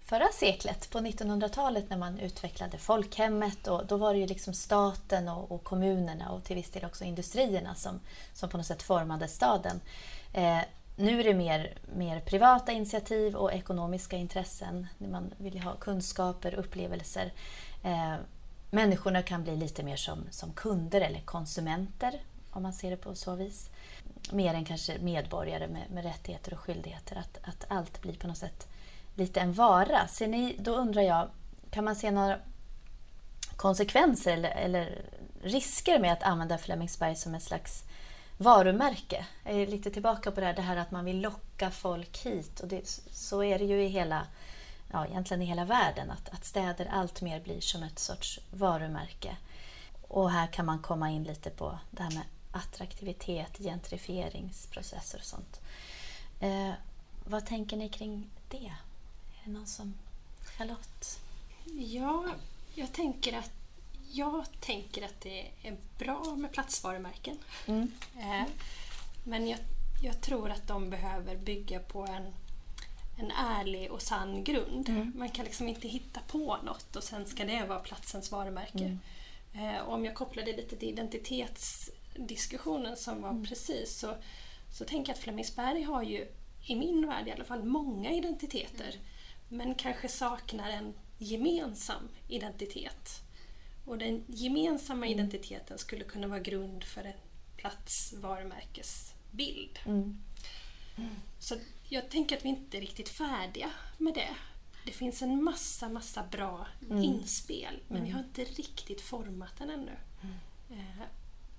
[0.01, 5.29] Förra seklet, på 1900-talet när man utvecklade folkhemmet, och då var det ju liksom staten
[5.29, 8.01] och, och kommunerna och till viss del också industrierna som,
[8.35, 9.81] som på något sätt formade staden.
[10.33, 10.59] Eh,
[10.97, 14.87] nu är det mer, mer privata initiativ och ekonomiska intressen.
[14.99, 17.33] Man vill ha kunskaper, upplevelser.
[17.83, 18.15] Eh,
[18.71, 22.21] människorna kan bli lite mer som, som kunder eller konsumenter
[22.55, 23.71] om man ser det på så vis.
[24.33, 27.17] Mer än kanske medborgare med, med rättigheter och skyldigheter.
[27.17, 28.69] Att, att allt blir på något sätt
[29.15, 30.07] lite en vara.
[30.09, 31.29] Ser ni, då undrar jag,
[31.71, 32.39] kan man se några
[33.57, 35.03] konsekvenser eller, eller
[35.43, 37.85] risker med att använda Flemingsberg som ett slags
[38.45, 39.27] varumärke?
[39.45, 42.61] Jag är lite tillbaka på det här, det här att man vill locka folk hit.
[42.61, 44.27] Och det, så är det ju i hela
[44.93, 49.37] ja, egentligen i hela världen, att, att städer allt mer blir som ett sorts varumärke.
[50.09, 55.61] Och här kan man komma in lite på det här med attraktivitet, gentrifieringsprocesser och sånt.
[56.41, 56.73] Eh,
[57.25, 58.73] vad tänker ni kring det?
[59.43, 59.95] Är det någon som...
[60.59, 61.21] Charlotte?
[61.65, 62.25] Ja,
[62.75, 63.64] jag tänker att
[64.15, 67.39] jag tänker att det är bra med platsvarumärken.
[67.67, 67.93] Mm.
[68.19, 68.45] Eh,
[69.25, 69.59] men jag,
[70.03, 72.35] jag, tror att de behöver bygga på en,
[73.19, 74.89] en ärlig och sann grund.
[74.89, 75.13] Mm.
[75.17, 78.85] Man kan liksom inte hitta på något och sen ska det vara platsens varumärke.
[78.85, 78.99] Mm.
[79.55, 83.45] Eh, om jag kopplar det lite till identitetsdiskussionen som var mm.
[83.45, 84.15] precis så,
[84.73, 86.27] så tänker jag att Flemingsberg har ju,
[86.67, 88.89] i min värld i alla fall, många identiteter.
[88.89, 89.01] Mm.
[89.49, 93.24] Men kanske saknar en gemensam identitet.
[93.85, 95.19] Och den gemensamma mm.
[95.19, 97.19] identiteten skulle kunna vara grund för en
[97.57, 99.79] platsvarumärkesbild.
[99.87, 100.23] Mm.
[100.97, 101.15] Mm.
[101.39, 101.55] Så
[101.89, 104.37] jag tänker att vi inte är riktigt färdiga med det.
[104.87, 107.03] Det finns en massa, massa bra mm.
[107.03, 108.21] inspel men vi mm.
[108.21, 109.97] har inte riktigt format den ännu.
[110.23, 110.35] Mm.
[110.71, 111.03] Eh,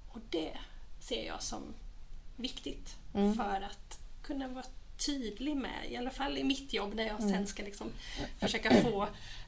[0.08, 0.58] och det
[1.00, 1.74] ser jag som
[2.36, 4.66] viktigt för att kunna vara
[4.98, 7.88] tydlig med, i alla fall i mitt jobb när jag sen ska liksom
[8.40, 9.08] försöka få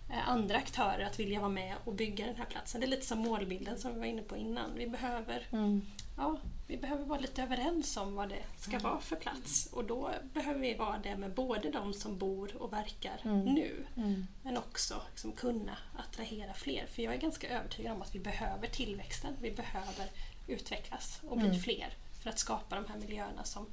[0.09, 2.81] Eh, andra aktörer att vilja vara med och bygga den här platsen.
[2.81, 4.75] Det är lite som målbilden som vi var inne på innan.
[4.75, 5.81] Vi behöver, mm.
[6.17, 8.83] ja, vi behöver vara lite överens om vad det ska mm.
[8.83, 12.73] vara för plats och då behöver vi vara det med både de som bor och
[12.73, 13.39] verkar mm.
[13.39, 14.27] nu mm.
[14.43, 16.85] men också liksom kunna attrahera fler.
[16.87, 19.33] För jag är ganska övertygad om att vi behöver tillväxten.
[19.41, 20.07] Vi behöver
[20.47, 21.59] utvecklas och bli mm.
[21.59, 21.93] fler
[22.23, 23.65] för att skapa de här miljöerna som,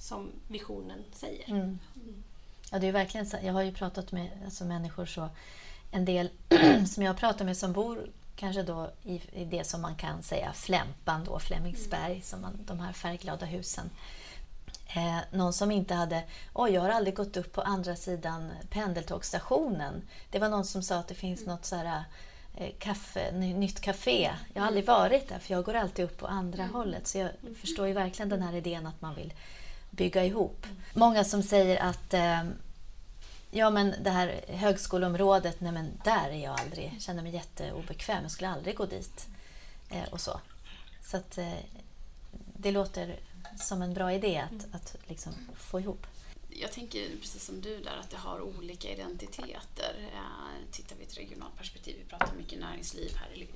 [0.00, 1.50] som visionen säger.
[1.50, 1.78] Mm.
[2.70, 3.36] Ja, det är verkligen så.
[3.42, 5.28] Jag har ju pratat med alltså, människor så
[5.90, 6.30] en del
[6.88, 10.52] som jag pratar med som bor kanske då i, i det som man kan säga
[10.52, 12.22] Flämpan, då, Flemingsberg, mm.
[12.22, 13.90] som man, de här färgglada husen.
[14.86, 16.22] Eh, någon som inte hade,
[16.52, 20.02] oj jag har aldrig gått upp på andra sidan pendeltågsstationen.
[20.30, 21.54] Det var någon som sa att det finns mm.
[21.54, 22.04] något så här,
[22.56, 24.30] eh, kaffe, nytt café.
[24.54, 26.74] Jag har aldrig varit där för jag går alltid upp på andra mm.
[26.74, 27.06] hållet.
[27.06, 27.54] Så jag mm.
[27.54, 29.32] förstår ju verkligen den här idén att man vill
[29.90, 30.64] bygga ihop.
[30.64, 30.76] Mm.
[30.94, 32.42] Många som säger att eh,
[33.52, 36.90] Ja, men det här högskoleområdet, nej men där är jag aldrig.
[36.94, 38.22] Jag känner mig jätteobekväm.
[38.22, 39.26] Jag skulle aldrig gå dit.
[39.90, 40.40] Eh, och så.
[41.02, 41.58] Så att, eh,
[42.56, 43.20] det låter
[43.56, 44.70] som en bra idé att, mm.
[44.72, 46.06] att liksom få ihop.
[46.48, 50.10] Jag tänker precis som du där att det har olika identiteter.
[50.12, 53.46] Eh, tittar vi i ett regionalt perspektiv, vi pratar mycket näringsliv här.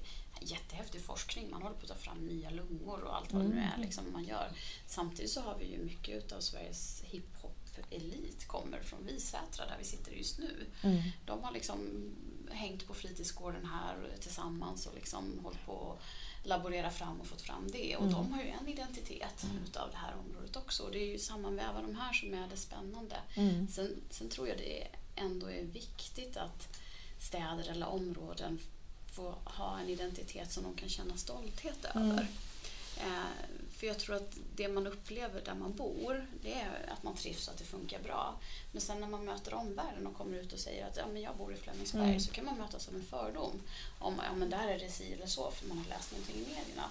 [0.41, 3.57] Jättehäftig forskning, man håller på att ta fram nya lungor och allt vad mm.
[3.57, 4.51] det nu är liksom man gör.
[4.87, 9.85] Samtidigt så har vi ju mycket av Sveriges hiphop elit kommer från Visätra där vi
[9.85, 10.67] sitter just nu.
[10.83, 11.03] Mm.
[11.27, 11.79] De har liksom
[12.51, 17.71] hängt på fritidsgården här tillsammans och liksom hållit på att laborera fram och fått fram
[17.71, 17.97] det.
[17.97, 18.15] Och mm.
[18.15, 19.65] de har ju en identitet mm.
[19.65, 20.83] utav det här området också.
[20.83, 23.17] Och det är ju sammanväva de här som är det spännande.
[23.35, 23.69] Mm.
[23.69, 26.79] Sen, sen tror jag det ändå är viktigt att
[27.19, 28.59] städer eller områden
[29.15, 32.11] får ha en identitet som de kan känna stolthet mm.
[32.11, 32.27] över.
[32.97, 37.15] Eh, för jag tror att det man upplever där man bor, det är att man
[37.17, 38.35] trivs och att det funkar bra.
[38.73, 41.37] Men sen när man möter omvärlden och kommer ut och säger att ja, men jag
[41.37, 42.21] bor i Flemingsberg mm.
[42.21, 43.63] så kan man mötas av en fördom
[43.99, 46.39] om att ja, där är det si eller så för man har läst någonting i
[46.39, 46.91] medierna.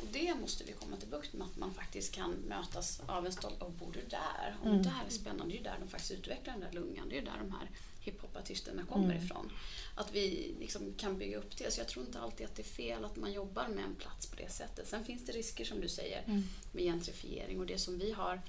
[0.00, 3.32] Och det måste vi komma till bukt med, att man faktiskt kan mötas av en
[3.32, 4.56] stolt, och bor du där?
[4.60, 4.82] Och mm.
[4.82, 7.16] det här är spännande, det är ju där de faktiskt utvecklar den där lungan, det
[7.16, 7.70] är ju där de här
[8.00, 9.24] hiphopartisterna kommer mm.
[9.24, 9.52] ifrån.
[9.94, 11.72] Att vi liksom kan bygga upp det.
[11.72, 14.26] Så jag tror inte alltid att det är fel att man jobbar med en plats
[14.26, 14.88] på det sättet.
[14.88, 16.42] Sen finns det risker som du säger mm.
[16.72, 18.40] med gentrifiering och det som vi har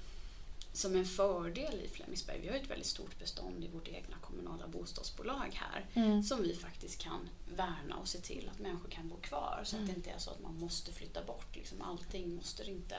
[0.76, 4.68] som en fördel i Flemingsberg, vi har ett väldigt stort bestånd i vårt egna kommunala
[4.68, 6.22] bostadsbolag här mm.
[6.22, 9.82] som vi faktiskt kan värna och se till att människor kan bo kvar så att
[9.82, 9.86] mm.
[9.86, 11.56] det inte är så att man måste flytta bort.
[11.56, 12.96] Liksom, allting måste inte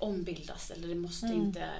[0.00, 1.40] ombildas eller det måste mm.
[1.40, 1.70] inte,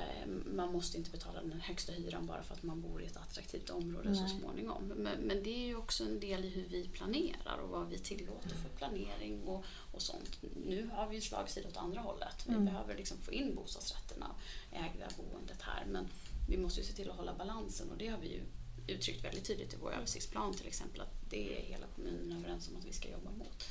[0.45, 3.71] man måste inte betala den högsta hyran bara för att man bor i ett attraktivt
[3.71, 4.19] område Nej.
[4.19, 4.93] så småningom.
[4.97, 7.99] Men, men, det är ju också en del i hur vi planerar och vad vi
[7.99, 10.39] tillåter för planering och, och sånt.
[10.67, 12.45] Nu har vi ju slagsida åt andra hållet.
[12.47, 12.65] Vi mm.
[12.65, 14.35] behöver liksom få in bostadsrätterna,
[14.73, 16.09] ägda boendet här men
[16.49, 18.41] vi måste ju se till att hålla balansen och det har vi ju
[18.87, 22.77] uttryckt väldigt tydligt i vår översiktsplan till exempel att det är hela kommunen överens om
[22.77, 23.65] att vi ska jobba mot.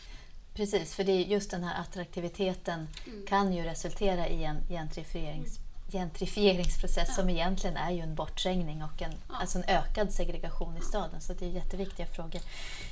[0.54, 3.26] Precis, för det är just den här attraktiviteten mm.
[3.28, 5.70] kan ju resultera i en gentrifierings, mm.
[5.92, 7.14] gentrifieringsprocess ja.
[7.14, 9.36] som egentligen är ju en bortträngning och en, ja.
[9.36, 11.22] alltså en ökad segregation i staden.
[11.22, 12.42] Så det är jätteviktiga frågor.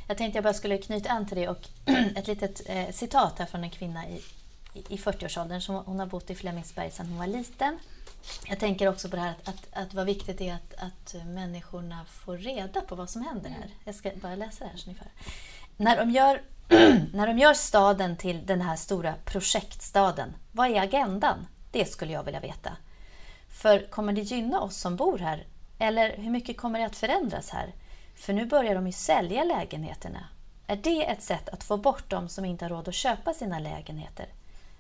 [0.08, 1.70] Jag tänkte jag bara skulle knyta an till det och
[2.16, 4.22] ett litet eh, citat här från en kvinna i,
[4.74, 5.62] i 40-årsåldern.
[5.62, 7.80] Som, hon har bott i Flemingsberg sedan hon var liten.
[8.48, 12.06] Jag tänker också på det här att, att, att vad viktigt är att, att människorna
[12.06, 13.58] får reda på vad som händer här.
[13.58, 13.70] Mm.
[13.84, 15.08] Jag ska bara läsa det här så ni får.
[15.78, 16.42] När de gör
[17.14, 21.48] när de gör staden till den här stora projektstaden, vad är agendan?
[21.72, 22.72] Det skulle jag vilja veta.
[23.50, 25.46] För kommer det gynna oss som bor här
[25.80, 27.74] Eller hur mycket kommer det att förändras här?
[28.16, 30.28] För nu börjar de ju sälja lägenheterna.
[30.68, 33.60] Är det ett sätt att få bort de som inte har råd att köpa sina
[33.60, 34.28] lägenheter?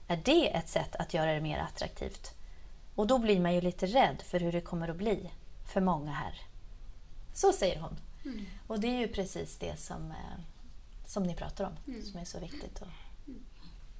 [0.07, 2.33] Är det ett sätt att göra det mer attraktivt?
[2.95, 5.31] Och då blir man ju lite rädd för hur det kommer att bli
[5.73, 6.41] för många här.
[7.33, 7.99] Så säger hon.
[8.25, 8.45] Mm.
[8.67, 10.39] Och det är ju precis det som, eh,
[11.07, 12.05] som ni pratar om, Mm.
[12.05, 12.81] som är så viktigt.
[12.81, 12.87] Och,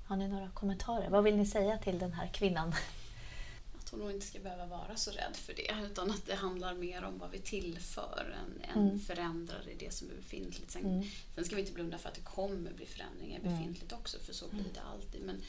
[0.08, 1.10] har ni några kommentarer?
[1.10, 2.74] Vad vill ni säga till den här kvinnan?
[3.80, 6.74] Att hon nog inte ska behöva vara så rädd för det utan att det handlar
[6.74, 9.00] mer om vad vi tillför än, än Mm.
[9.00, 10.72] förändrar i det som är befintligt.
[10.72, 11.04] Sen, Mm.
[11.36, 13.52] sen ska vi inte blunda för att det kommer bli förändringar Mm.
[13.58, 15.22] befintligt också för så blir det alltid.
[15.22, 15.42] Men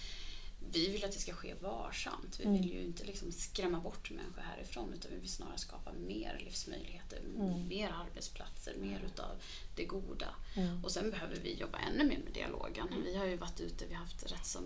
[0.72, 2.40] vi vill att det ska ske varsamt.
[2.40, 2.56] Vi Mm.
[2.60, 7.20] vill ju inte liksom skrämma bort människor härifrån utan vi vill snarare skapa mer livsmöjligheter,
[7.36, 7.68] Mm.
[7.68, 9.30] mer arbetsplatser, mer utav
[9.76, 10.34] det goda.
[10.56, 10.84] Mm.
[10.84, 12.88] Och sen behöver vi jobba ännu mer med dialogen.
[13.04, 14.64] Vi har ju varit ute, vi har haft rätt som,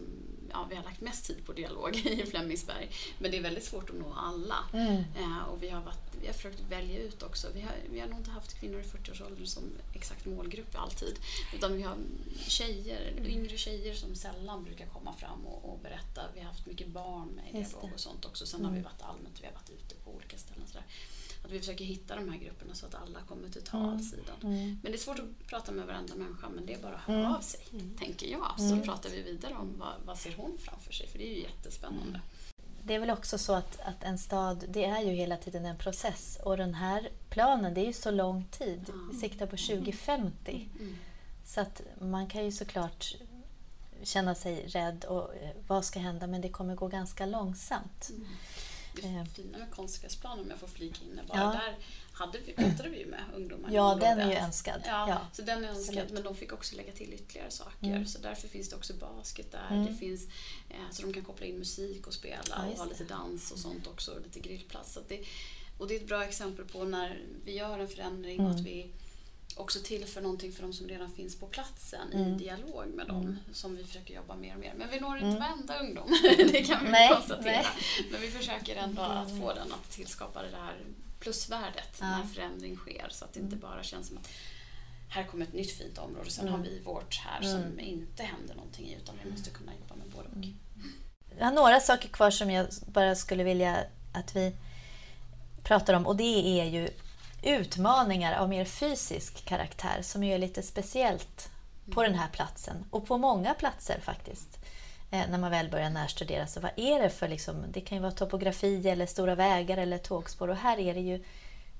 [0.51, 2.90] ja vi har lagt mest tid på dialog i Flemingsberg.
[3.18, 4.57] Men det är väldigt svårt att nå alla.
[4.72, 5.05] Mm.
[5.16, 7.48] Eh, och vi har, varit, vi har försökt välja ut också.
[7.54, 9.62] Vi har, vi har nog inte haft kvinnor i 40-årsåldern som
[9.94, 11.18] exakt målgrupp alltid.
[11.54, 11.96] Utan vi har
[12.48, 16.22] tjejer, eller yngre tjejer som sällan brukar komma fram och, och berätta.
[16.34, 18.46] Vi har haft mycket barn med i dialog och sånt också.
[18.46, 20.66] Sen har vi varit allmänt, vi har varit ute på olika ställen.
[20.66, 20.84] Sådär.
[21.44, 24.52] Att vi försöker hitta de här grupperna så att alla kommer till tals i den.
[24.52, 24.78] Mm.
[24.82, 27.18] Men det är svårt att prata med varenda människa men det är bara att höra
[27.18, 27.32] Mm.
[27.34, 27.60] av sig,
[27.98, 28.54] tänker jag.
[28.60, 31.40] Så pratar vi vidare om vad, vad ser hon framför sig, för det är ju
[31.42, 32.20] jättespännande.
[32.84, 35.76] Det är väl också så att, att en stad, det är ju hela tiden en
[35.78, 36.38] process.
[36.42, 38.92] Och den här planen, det är ju så lång tid.
[39.12, 40.68] Vi siktar på 2050.
[40.80, 40.96] Mm.
[41.44, 43.14] Så att man kan ju såklart
[44.02, 46.26] känna sig rädd och eh, vad ska hända?
[46.26, 48.10] Men det kommer gå ganska långsamt.
[48.96, 49.24] Det Eh.
[49.24, 51.44] fina med konstgräsplanen, om jag får flika in bara, Ja.
[51.52, 51.74] där
[52.12, 54.82] hade vi, pratade vi ju med ungdomar Ja, den är ju önskad.
[54.86, 56.12] Ja, Ja, så den är önskad, absolut.
[56.12, 57.86] men de fick också lägga till ytterligare saker.
[57.86, 58.06] Mm.
[58.06, 59.66] Så därför finns det också basket där.
[59.70, 59.86] Mm.
[59.86, 60.26] Det finns,
[60.70, 63.58] eh, så de kan koppla in musik och spela Ja, och ha lite dans och
[63.58, 64.92] sånt också, och lite grillplats.
[64.92, 65.20] Så det,
[65.78, 68.56] och det är ett bra exempel på när vi gör en förändring och Mm.
[68.56, 68.90] att vi
[69.56, 72.34] också tillför någonting för de som redan finns på platsen Mm.
[72.34, 74.74] i dialog med dem som vi försöker jobba mer och mer.
[74.78, 75.40] Men vi når inte Mm.
[75.40, 76.08] varenda ungdom,
[76.52, 77.44] det kan vi Nej, konstatera.
[77.44, 77.66] nej.
[78.10, 80.76] Men vi försöker ändå att få den att tillskapa det där
[81.22, 82.06] plusvärdet Ja.
[82.06, 84.28] när förändring sker så att det inte bara känns som att
[85.08, 86.60] här kommer ett nytt fint område, sen Mm.
[86.60, 90.06] har vi vårt här som inte händer någonting i utan vi måste kunna jobba med
[90.10, 90.54] både och.
[91.38, 94.56] Jag har några saker kvar som jag bara skulle vilja att vi
[95.62, 96.88] pratar om och det är ju
[97.42, 101.50] utmaningar av mer fysisk karaktär som ju är lite speciellt
[101.92, 104.58] på den här platsen och på många platser faktiskt.
[105.12, 106.46] Eh, när man väl börjar närstudera.
[106.46, 109.98] Så vad är det för, liksom, det kan ju vara topografi eller stora vägar eller
[109.98, 111.24] tågspår och här är det ju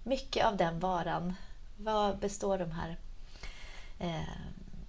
[0.05, 1.35] mycket av den varan.
[1.77, 2.97] Vad består de här
[4.01, 4.23] eh,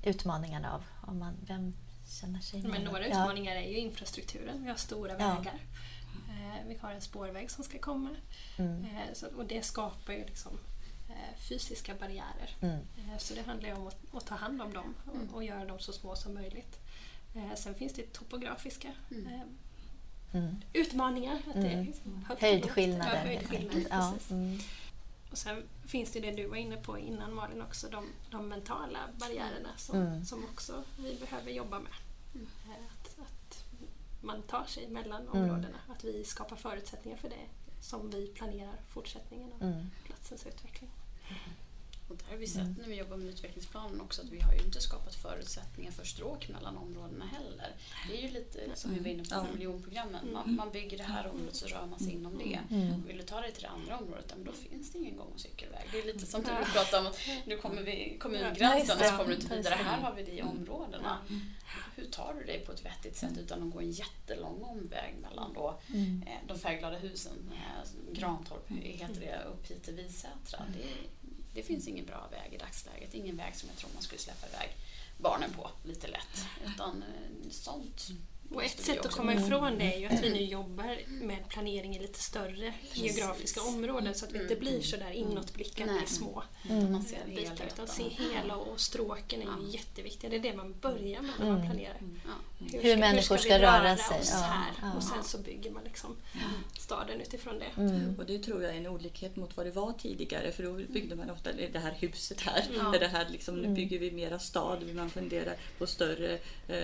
[0.03, 0.83] utmaningarna av?
[1.07, 1.73] Om man, vem
[2.21, 2.83] känner sig Men med?
[2.83, 3.21] några Ja.
[3.21, 4.63] utmaningar är ju infrastrukturen.
[4.63, 5.17] Vi har stora Ja.
[5.17, 5.59] vägar.
[6.29, 8.09] Eh, Vi har en spårväg som ska komma.
[8.57, 8.83] Mm.
[8.85, 10.59] Eh, så- Och det skapar ju liksom
[11.09, 12.49] eh, fysiska barriärer.
[12.61, 12.79] Mm.
[13.17, 15.79] Så det handlar ju om att, att ta hand om dem och, och göra dem
[15.79, 16.79] så små som möjligt.
[17.35, 19.41] Eh, Sen finns det topografiska eh,
[20.33, 20.55] Mm.
[20.73, 21.35] utmaningar.
[21.47, 21.85] Att det är Mm.
[21.85, 22.25] liksom.
[22.39, 23.85] Höjdskillnader Ja, höjdskillnader.
[23.89, 24.13] Ja.
[24.29, 24.59] Mm.
[25.31, 28.99] Och sen finns det det du var inne på innan Malin också, de, de mentala
[29.19, 30.25] barriärerna som, Mm.
[30.25, 31.91] som också vi behöver jobba med.
[32.35, 32.71] Eh,
[33.01, 33.63] Att, att
[34.21, 35.33] man tar sig mellan Mm.
[35.43, 37.45] områdena, att vi skapar förutsättningar för det
[37.81, 39.89] som vi planerar fortsättningen av Mm.
[40.05, 40.89] platsens utveckling.
[42.13, 44.59] Och där har vi sett när vi jobbar med utvecklingsplanen också att vi har ju
[44.59, 47.71] inte skapat förutsättningar för stråk mellan områdena heller.
[48.09, 49.43] Det är ju lite som vi var inne på Ja.
[49.43, 50.33] med miljonprogrammen.
[50.33, 52.59] Man, man bygger det här området så rör man sig inom det.
[52.75, 53.03] Mm.
[53.07, 55.39] Vill du ta dig till det andra området, men då finns det ingen gång och
[55.39, 55.87] cykelväg.
[55.91, 59.29] Det är lite som du pratade om, att nu kommer vi kommungränsen och så kommer
[59.29, 59.75] du inte vidare.
[59.77, 59.83] det.
[59.83, 61.17] Här har vi det i områdena.
[61.95, 65.53] Hur tar du dig på ett vettigt sätt utan att gå en jättelång omväg mellan
[65.53, 66.23] då, Mm.
[66.27, 70.59] eh, de färgglada husen, eh, Grantorp heter det, upp hit till Visätra.
[70.73, 70.87] Det,
[71.53, 73.13] det finns ingen bra väg i dagsläget.
[73.13, 74.69] Ingen väg som jag tror man skulle släppa iväg
[75.17, 76.45] barnen på lite lätt.
[76.65, 78.07] Utan eh, sånt
[78.49, 81.95] Och ett sätt att komma ifrån det är ju att vi nu jobbar med planering
[81.95, 86.03] i lite större geografiska områden så att vi inte blir så där inåtblickande Nej.
[86.03, 90.29] i små Utan man ser bitar utan se hela och stråken är ju jätteviktiga.
[90.29, 91.53] Det är det man börjar med när Mm.
[91.59, 91.97] man planerar.
[92.25, 92.77] Ja.
[92.81, 94.71] Hur människor ska röra sig, oss här?
[94.81, 94.93] ja.
[94.97, 96.15] Och sen så bygger man liksom
[96.79, 97.81] staden utifrån det.
[97.81, 98.15] Mm.
[98.17, 101.15] Och det tror jag är en olikhet mot vad det var tidigare för då byggde
[101.15, 102.63] man ofta det här huset här.
[102.77, 102.83] Ja.
[102.83, 103.69] Där det här liksom, Mm.
[103.69, 106.33] Nu bygger vi mera stad, man funderar på större
[106.67, 106.77] eh,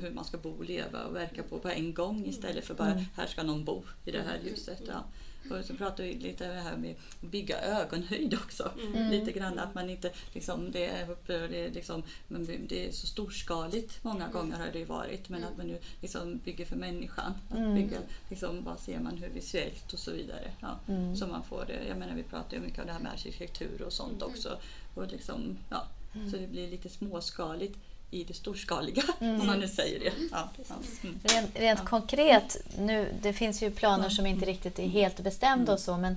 [0.00, 3.04] hur man ska bo, leva och verka på på en gång istället för bara Mm.
[3.16, 4.82] här ska någon bo i det här huset.
[4.86, 5.04] Ja.
[5.50, 6.90] Och så pratar vi lite om det här med
[7.22, 8.70] att bygga ögonhöjd också.
[9.10, 11.34] Lite grann att man inte liksom, det är, det
[11.64, 15.28] är, liksom, men det är så storskaligt många gånger har det varit.
[15.28, 17.32] Men att man nu liksom bygger för människan.
[17.50, 20.52] Att bygga, liksom, vad ser man hur visuellt och så vidare.
[20.60, 20.78] Ja,
[21.16, 21.84] Så man får det.
[21.88, 24.58] Jag menar vi pratar ju mycket om det här med arkitektur och sånt också.
[24.94, 25.86] Och liksom, ja,
[26.30, 27.78] Så det blir lite småskaligt
[28.10, 30.12] i det storskaliga, om man nu säger det.
[30.30, 30.74] Ja, ja.
[31.02, 31.20] Mm.
[31.22, 35.80] Rent, rent konkret, nu, det finns ju planer som inte riktigt är helt bestämda och
[35.80, 36.16] så, men,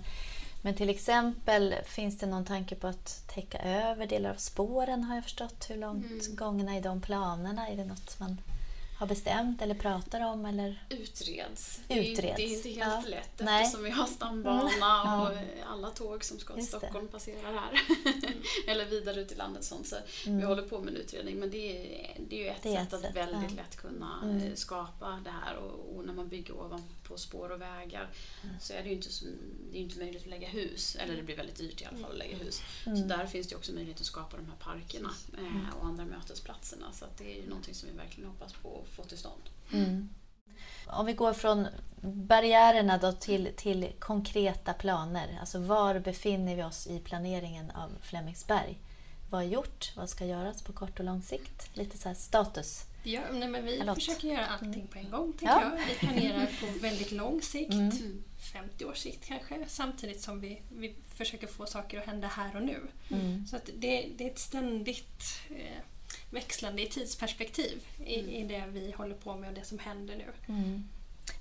[0.62, 5.16] men till exempel finns det någon tanke på att täcka över delar av spåren har
[5.16, 5.66] jag förstått.
[5.70, 7.68] Hur långt gångna är de planerna?
[7.68, 8.38] Är det något man
[9.04, 10.46] har bestämt eller pratar om?
[10.46, 10.84] Eller?
[10.90, 11.80] Utreds.
[11.88, 13.10] Det är, Utreds, det är inte helt ja.
[13.10, 13.64] lätt Nej.
[13.64, 15.38] eftersom vi har stambana och
[15.72, 16.68] alla tåg som ska till.
[16.68, 17.82] Stockholm passerar här.
[18.68, 19.64] Eller vidare ut i landet.
[19.64, 19.88] Sånt.
[19.88, 19.96] Så
[20.26, 22.76] Vi håller på med en utredning men det är, det är ju ett Mm.
[22.76, 23.56] Det är sätt ett att sätt, väldigt ja.
[23.64, 24.38] lätt kunna Mm.
[24.48, 28.10] eh, skapa det här och, och när man bygger ovanpå spår och vägar
[28.44, 28.56] Mm.
[28.62, 29.26] så är det ju inte, så,
[29.72, 30.96] det är inte möjligt att lägga hus.
[31.00, 32.62] Eller det blir väldigt dyrt i alla fall att lägga hus.
[32.84, 33.08] Så Mm.
[33.08, 36.92] där finns det också möjlighet att skapa de här parkerna eh, och andra mötesplatserna.
[36.94, 39.42] Så att det är ju någonting som vi verkligen hoppas på att få till stånd.
[39.74, 40.10] Mm.
[40.88, 41.68] Om vi går från
[42.02, 45.38] barriärerna då till, till konkreta planer.
[45.40, 48.78] Alltså var befinner vi oss i planeringen av Flemingsberg?
[49.30, 49.94] Vad är gjort?
[49.96, 51.70] Vad ska göras på kort och lång sikt?
[51.78, 52.86] Lite så här status.
[53.04, 53.96] Ja, nej, men vi Charlotte.
[53.96, 55.62] försöker göra allting på en gång, tänker Ja.
[55.78, 55.86] jag.
[55.88, 58.24] Vi planerar på väldigt lång sikt, Mm.
[58.54, 62.62] 50 års sikt kanske, samtidigt som vi, vi försöker få saker att hända här och
[62.64, 62.88] nu.
[63.12, 63.46] Mm.
[63.48, 65.82] Så att det, det är ett ständigt eh,
[66.34, 70.54] växlande i tidsperspektiv i, i det vi håller på med och det som händer nu.
[70.54, 70.84] Mm.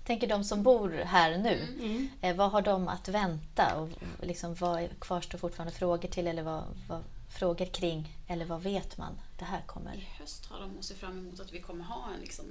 [0.07, 2.09] Tänker de som bor här nu, Mm.
[2.21, 3.77] eh, vad har de att vänta?
[3.77, 3.89] Och
[4.27, 7.03] liksom, vad kvarstår fortfarande frågor till eller vad, vad,
[7.33, 8.19] frågor kring?
[8.29, 9.21] Eller vad vet man?
[9.39, 9.97] Det här I kommer.
[10.19, 12.45] höst har de att se fram emot att vi kommer ha en liksom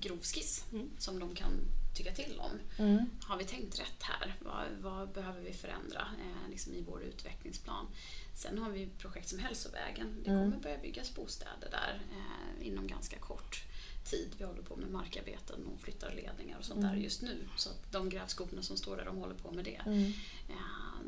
[0.00, 0.90] grovskiss Mm.
[0.98, 1.52] som de kan
[1.96, 2.84] tycka till om.
[2.84, 3.06] Mm.
[3.22, 4.34] Har vi tänkt rätt här?
[4.40, 7.86] Vad, vad behöver vi förändra eh, liksom i vår utvecklingsplan?
[8.34, 10.22] Sen har vi projekt som Hälsovägen.
[10.24, 10.50] Det Mm.
[10.50, 13.64] kommer börja byggas bostäder där eh, inom ganska kort
[14.06, 14.28] tid.
[14.38, 17.48] Vi håller på med markarbeten och flyttar ledningar och sånt där just nu.
[17.56, 19.82] Så att de grävskoporna som står där, de håller på med det.
[19.86, 20.12] Mm.
[20.48, 20.56] Eh,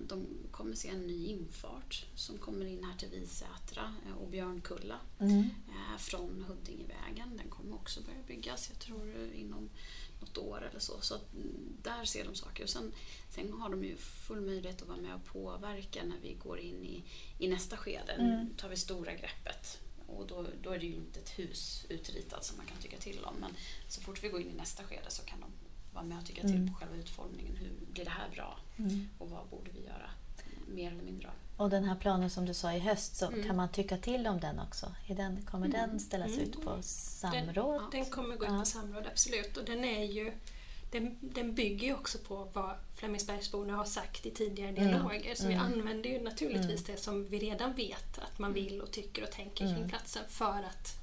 [0.08, 5.00] De kommer se en ny infart som kommer in här till Visätra eh, och Björnkulla
[5.18, 5.40] Mm.
[5.68, 7.36] eh, från Huddingevägen.
[7.36, 9.70] Den kommer också börja byggas, jag tror inom
[10.20, 11.00] något år eller så.
[11.00, 12.62] Så mm, där ser de saker.
[12.62, 12.92] Och sen,
[13.30, 16.84] sen har de ju full möjlighet att vara med och påverka när vi går in
[16.84, 17.04] i,
[17.38, 18.14] i nästa skede.
[18.18, 18.54] Nu Mm.
[18.56, 19.78] tar vi stora greppet.
[20.08, 23.24] Och då, då är det ju inte ett hus utritat som man kan tycka till
[23.24, 23.34] om.
[23.40, 23.50] Men
[23.88, 25.50] så fort vi går in i nästa skede så kan de
[25.94, 26.68] vara med och tycka till Mm.
[26.68, 27.56] på själva utformningen.
[27.56, 28.58] Hur blir det här bra?
[28.78, 29.08] Mm.
[29.18, 30.10] Och vad borde vi göra
[30.68, 31.34] mer eller mindre av?
[31.64, 33.46] Och den här planen som du sa i höst, så Mm.
[33.46, 34.94] kan man tycka till om den också?
[35.08, 35.80] Är den, kommer Mm.
[35.90, 36.40] den ställas Mm.
[36.40, 37.82] ut på samråd?
[37.92, 38.58] Den kommer gå ut Ja.
[38.58, 39.56] på samråd, absolut.
[39.56, 40.32] Och den, är ju,
[40.90, 44.88] den, den bygger ju också på vad Flemingsbergsborna har sagt i tidigare Mm.
[44.88, 45.34] dialoger.
[45.34, 45.66] Så vi Mm.
[45.66, 49.64] använder ju naturligtvis det som vi redan vet att man vill och tycker och tänker
[49.64, 49.88] kring Mm.
[49.88, 50.94] platsen för att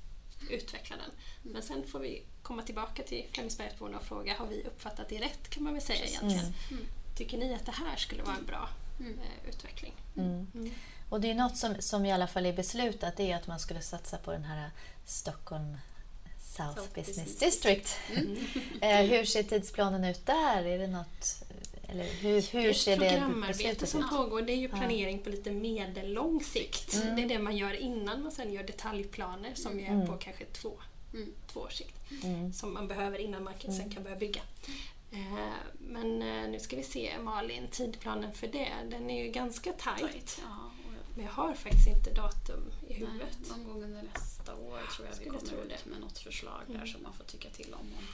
[0.49, 1.11] utveckla den.
[1.53, 5.49] Men sen får vi komma tillbaka till Flemingsbergsborna och fråga, har vi uppfattat det rätt
[5.49, 6.53] kan man väl säga egentligen.
[6.71, 6.85] Mm.
[7.17, 8.69] Tycker ni att det här skulle vara en bra
[8.99, 9.19] Mm.
[9.19, 9.93] eh, utveckling?
[10.17, 10.47] Mm.
[10.55, 10.71] Mm.
[11.09, 13.59] Och det är något som, som i alla fall är beslutat, det är att man
[13.59, 14.69] skulle satsa på den här
[15.05, 15.77] Stockholm
[16.57, 17.97] South, South Business, Business District.
[18.81, 20.63] Eh, hur ser tidsplanen ut där?
[20.65, 21.43] Är det något,
[21.89, 24.09] eller hur, hur ett ser det programarbete som ut?
[24.09, 24.41] pågår.
[24.41, 26.93] Det är ju planering på lite medellång sikt.
[26.93, 27.15] Mm.
[27.15, 30.07] Det är det man gör innan man sen gör detaljplaner som ju är Mm.
[30.07, 30.71] på kanske två,
[31.13, 31.29] Mm.
[31.53, 31.95] två års sikt.
[32.23, 32.53] Mm.
[32.53, 34.41] Som man behöver innan man kan- sen kan börja bygga.
[35.11, 35.17] Eh,
[35.79, 40.11] Men eh, nu ska vi se Malin, tidplanen för det, den är ju ganska tajt.
[40.11, 40.41] Tight.
[40.41, 40.64] Ja,
[41.15, 43.37] Men jag har faktiskt inte datum i Nej, huvudet.
[43.49, 45.71] någon gång under nästa år tror jag vi tro kommer ut.
[45.85, 45.91] Mm.
[45.91, 47.79] med något förslag där som man får tycka till om.
[47.79, 48.05] Om,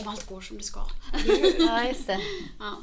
[0.00, 0.86] om allt går som det ska.
[1.58, 2.20] Ja, just det.
[2.58, 2.76] Ja.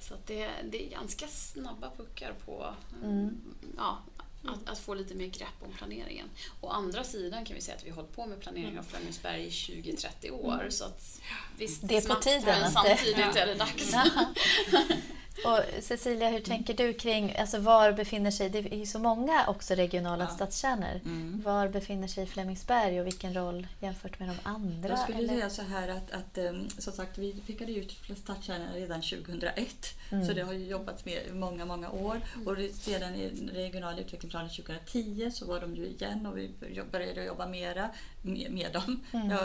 [0.00, 3.40] Så att det, det är ganska snabba puckar på Mm.
[3.76, 3.98] ja,
[4.44, 6.28] att, att få lite mer grepp om planeringen.
[6.60, 9.44] Å andra sidan kan vi säga att vi har hållit på med planering av Flemingsberg
[9.46, 10.66] i 20-30 år.
[10.70, 11.20] Så att
[11.58, 11.88] visst, Mm.
[11.88, 13.92] Det är på tiden men samtidigt är det dags.
[15.44, 19.46] Och Cecilia, hur tänker du kring, alltså var befinner sig, det är ju så många
[19.46, 20.34] också regionala Ja.
[20.34, 21.00] stadskärnor.
[21.04, 21.42] Mm.
[21.44, 24.88] Var befinner sig Flemingsberg och vilken roll jämfört med de andra?
[24.88, 25.28] Jag skulle eller?
[25.28, 29.94] säga så här att, att em, som sagt, vi pekade ut stadskärnorna redan 2001.
[30.10, 30.26] Mm.
[30.26, 32.20] Så det har ju jobbats med i många, många år.
[32.46, 36.50] Och det- sedan i regionala utvecklingsplanen 2010 så var de ju igen och vi
[36.92, 37.90] började jobba mera
[38.22, 39.00] med, med dem.
[39.12, 39.30] Mm.
[39.30, 39.38] Ja,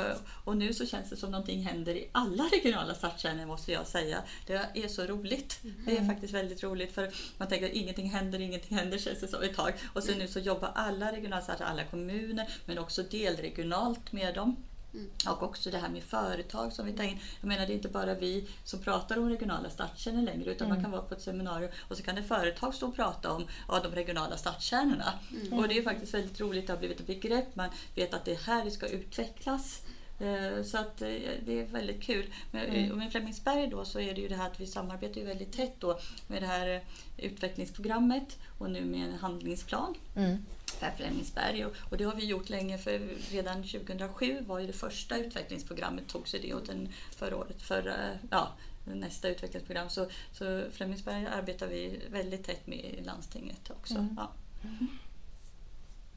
[0.45, 4.23] och nu så känns det som någonting händer i alla regionala stadskärnor måste jag säga.
[4.47, 5.59] Det är så roligt.
[5.85, 6.03] Det Mm.
[6.03, 9.41] är faktiskt väldigt roligt för man tänker att ingenting händer, ingenting händer känns det som
[9.43, 9.73] ett tag.
[9.93, 14.55] Och så nu så jobbar alla regionala stadskärnor, alla kommuner men också delregionalt med dem.
[14.93, 15.09] Mm.
[15.27, 17.19] Och också det här med företag som vi tar in.
[17.41, 20.81] Jag menar det är inte bara vi som pratar om regionala stadskärnor längre utan man
[20.81, 23.79] kan vara på ett seminarium och så kan ett företag stå och prata om ja,
[23.83, 25.13] de regionala stadskärnorna.
[25.51, 28.31] Och det är faktiskt väldigt roligt, det har blivit ett begrepp, man vet att det
[28.31, 29.81] är här det ska utvecklas.
[30.19, 31.07] Eh, Så att eh,
[31.45, 32.25] det är väldigt kul.
[32.51, 32.97] Men mm.
[32.97, 35.73] med Flemingsberg då så är det ju det här att vi samarbetar ju väldigt tätt
[35.79, 36.81] då med det här eh,
[37.25, 40.37] utvecklingsprogrammet och nu med en handlingsplan Mm.
[40.65, 41.65] för Flemingsberg.
[41.65, 43.01] Och, och det har vi gjort länge för
[43.31, 47.95] redan 2007 var ju det första utvecklingsprogrammet tog sig det och den förra året, förra,
[48.29, 48.51] ja,
[48.85, 49.89] nästa utvecklingsprogram.
[49.89, 53.95] Så, så Flemingsberg arbetar vi väldigt tätt med i landstinget också.
[53.95, 54.17] Mm.
[54.17, 54.31] Ja.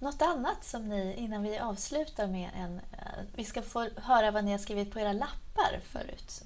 [0.03, 2.77] Något annat som ni, innan vi avslutar med en...
[2.93, 6.43] eh, Vi ska få höra vad ni har skrivit på era lappar förut.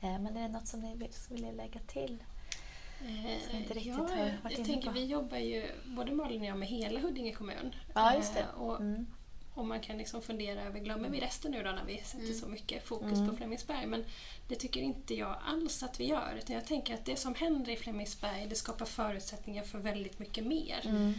[0.00, 0.96] Eh, Men är det något som ni
[1.30, 2.18] vill, lägga till?
[3.48, 4.94] Som inte riktigt ja, har varit jag tänker på.
[4.94, 7.74] vi jobbar ju, både Malin och jag, med hela Huddinge kommun.
[7.94, 8.40] Ja, just det.
[8.40, 9.06] Eh, Och, Mm.
[9.54, 12.38] och man kan liksom fundera över, glömmer vi resten nu då när vi sätter Mm.
[12.38, 13.28] så mycket fokus Mm.
[13.30, 13.86] på Flemingsberg?
[13.86, 14.04] Men
[14.48, 16.34] det tycker inte jag alls att vi gör.
[16.38, 20.46] Utan jag tänker att det som händer i Flemingsberg, det skapar förutsättningar för väldigt mycket
[20.46, 21.06] mer Mm.
[21.08, 21.14] eh,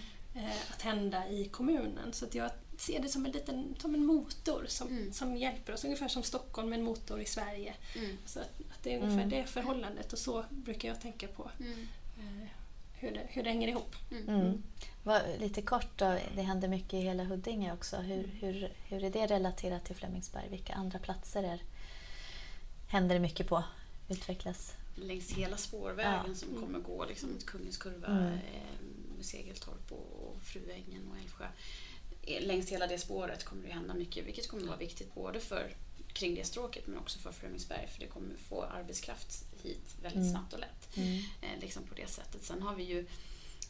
[0.70, 2.14] att hända i kommunen.
[2.14, 5.14] Så att jag ser det som en, liten, som en motor som, Mm.
[5.14, 7.74] som hjälper oss, ungefär som Stockholm med en motor i Sverige.
[7.96, 8.18] Mm.
[8.26, 9.30] Så att, att det är ungefär Mm.
[9.30, 11.88] det förhållandet och så brukar jag tänka på Mm.
[12.18, 12.48] eh,
[12.94, 13.96] hur, det, hur det hänger ihop.
[14.28, 14.64] Mm.
[15.04, 17.98] Vad- Lite kort då, det händer mycket i hela Huddinge också.
[17.98, 20.50] Hur, hur, hur är det relaterat till Flemingsberg?
[20.50, 21.62] Vilka andra platser är,
[22.88, 23.64] händer det mycket på?
[24.10, 24.74] Utvecklas?
[24.96, 26.36] längs hela spårvägen Ja.
[26.36, 28.34] som kommer gå liksom Kungens kurva, Mm.
[28.34, 28.40] eh,
[29.22, 31.46] med Segeltorp och, Fruängen och Älvsjö.
[32.22, 35.76] Eh, Längs hela det spåret kommer det hända mycket vilket kommer vara viktigt både för
[36.14, 40.32] kring det stråket men också för Flemingsberg för det kommer få arbetskraft hit väldigt Mm.
[40.32, 40.98] snabbt och lätt.
[40.98, 41.18] Mm.
[41.42, 42.44] Eh, liksom på det sättet.
[42.44, 43.06] Sen har vi ju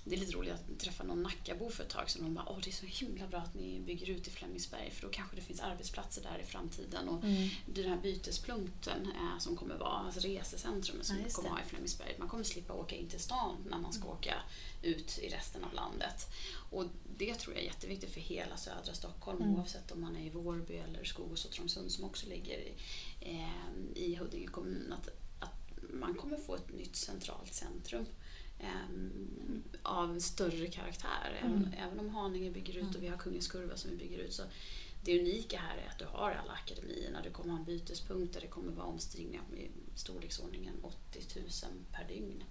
[0.03, 2.23] det är lite roligt att träffa någon Nackabo för ett tag sedan.
[2.23, 5.01] De bara Åh, det är så himla bra att ni bygger ut i Flemingsberg för
[5.01, 7.09] då kanske det finns arbetsplatser där i framtiden.
[7.09, 7.49] Och Mm.
[7.65, 11.55] den här bytespunkten eh, som kommer vara, alltså resecentrumet som Ja, vi kommer det.
[11.55, 12.15] ha i Flemingsberg.
[12.19, 14.33] Man kommer slippa åka in till stan när man ska åka
[14.81, 16.27] ut i resten av landet.
[16.71, 16.85] Och
[17.17, 19.55] det tror jag är jätteviktigt för hela södra Stockholm Mm.
[19.55, 22.73] oavsett om man är i Vårby eller Skogås och Trångsund som också ligger i,
[23.19, 24.93] eh, i Huddinge kommun.
[24.93, 25.07] Att,
[25.39, 28.05] att man kommer få ett nytt centralt centrum
[28.61, 28.97] eh,
[29.83, 31.39] av större karaktär.
[31.41, 31.73] Även, Mm.
[31.77, 34.43] även om Haninge bygger ut och vi har Kungens kurva som vi bygger ut så
[35.03, 37.21] det unika här är att du har alla akademierna.
[37.23, 41.45] Du kommer ha en bytespunkt där det kommer vara omstigningar i storleksordningen 80 000
[41.91, 42.43] per dygn.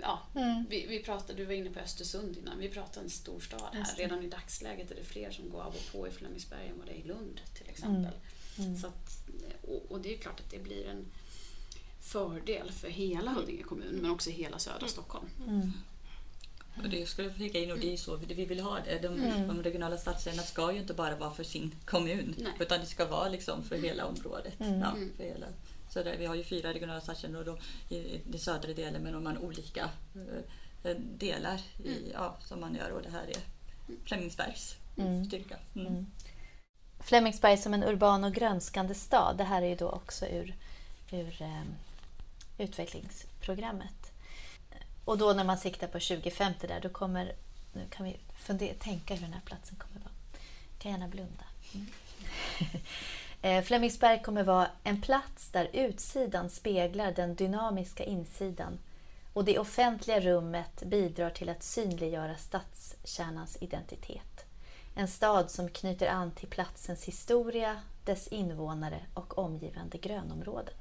[0.00, 0.64] Ja, Mm.
[0.70, 2.58] vi, vi pratade, du var inne på Östersund innan.
[2.58, 3.78] Vi pratar en storstad här.
[3.78, 4.02] Just det.
[4.02, 6.86] Redan i dagsläget är det fler som går av och på i Flemingsberg än vad
[6.86, 8.12] det är i Lund till exempel.
[8.58, 8.76] Mm.
[8.78, 9.28] Så att,
[9.62, 11.04] och, och det är klart att det blir en
[12.08, 15.26] fördel för hela Huddinge kommun men också hela södra Stockholm.
[15.48, 15.72] Mm.
[16.82, 18.98] Och det skulle jag flika in och det är så vi vill ha det.
[18.98, 19.48] De, Mm.
[19.48, 22.52] de regionala stadskärnorna ska ju inte bara vara för sin kommun Nej.
[22.60, 24.60] utan det ska vara liksom för hela området.
[24.60, 24.80] Mm.
[24.80, 25.12] Ja, Mm.
[25.16, 25.46] för hela.
[25.90, 29.02] Så där, vi har ju fyra regionala stadskärnor och då i i den södra delen
[29.02, 29.90] men de har olika
[30.84, 32.10] eh, delar i, Mm.
[32.14, 33.36] ja, som man gör och det här är
[34.04, 35.24] Flemingsbergs Mm.
[35.24, 35.56] styrka.
[35.74, 35.86] Mm.
[35.86, 36.06] Mm.
[37.00, 39.34] Flemingsberg som en urban och grönskande stad.
[39.38, 40.54] Det här är ju då också ur,
[41.12, 41.62] ur eh,
[42.58, 44.12] utvecklingsprogrammet.
[45.04, 47.32] Och då när man siktar på 2050 där, då kommer...
[47.72, 50.12] Nu kan vi fundera, tänka hur den här platsen kommer vara.
[50.78, 51.44] kan gärna blunda.
[51.74, 51.86] Mm.
[53.42, 58.78] Eh, Flemingsberg kommer vara en plats där utsidan speglar den dynamiska insidan
[59.32, 64.46] och det offentliga rummet bidrar till att synliggöra stadskärnans identitet.
[64.94, 70.74] En stad som knyter an till platsens historia, dess invånare och omgivande grönområden.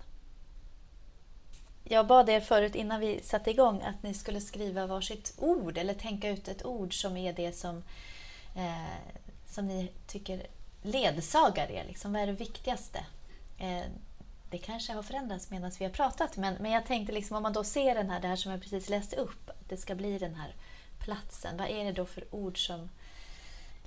[1.89, 5.93] Jag bad er förut innan vi satte igång att ni skulle skriva varsitt ord eller
[5.93, 7.83] tänka ut ett ord som är det som,
[8.55, 10.47] eh, som ni tycker
[10.81, 11.85] ledsagar er.
[11.88, 12.13] Liksom.
[12.13, 13.05] Vad är det viktigaste?
[13.59, 13.85] Eh,
[14.49, 17.53] det kanske har förändrats medan vi har pratat men, men jag tänkte liksom, om man
[17.53, 20.17] då ser den här, det här som jag precis läste upp, att det ska bli
[20.17, 20.55] den här
[20.99, 21.57] platsen.
[21.57, 22.89] Vad är det då för ord som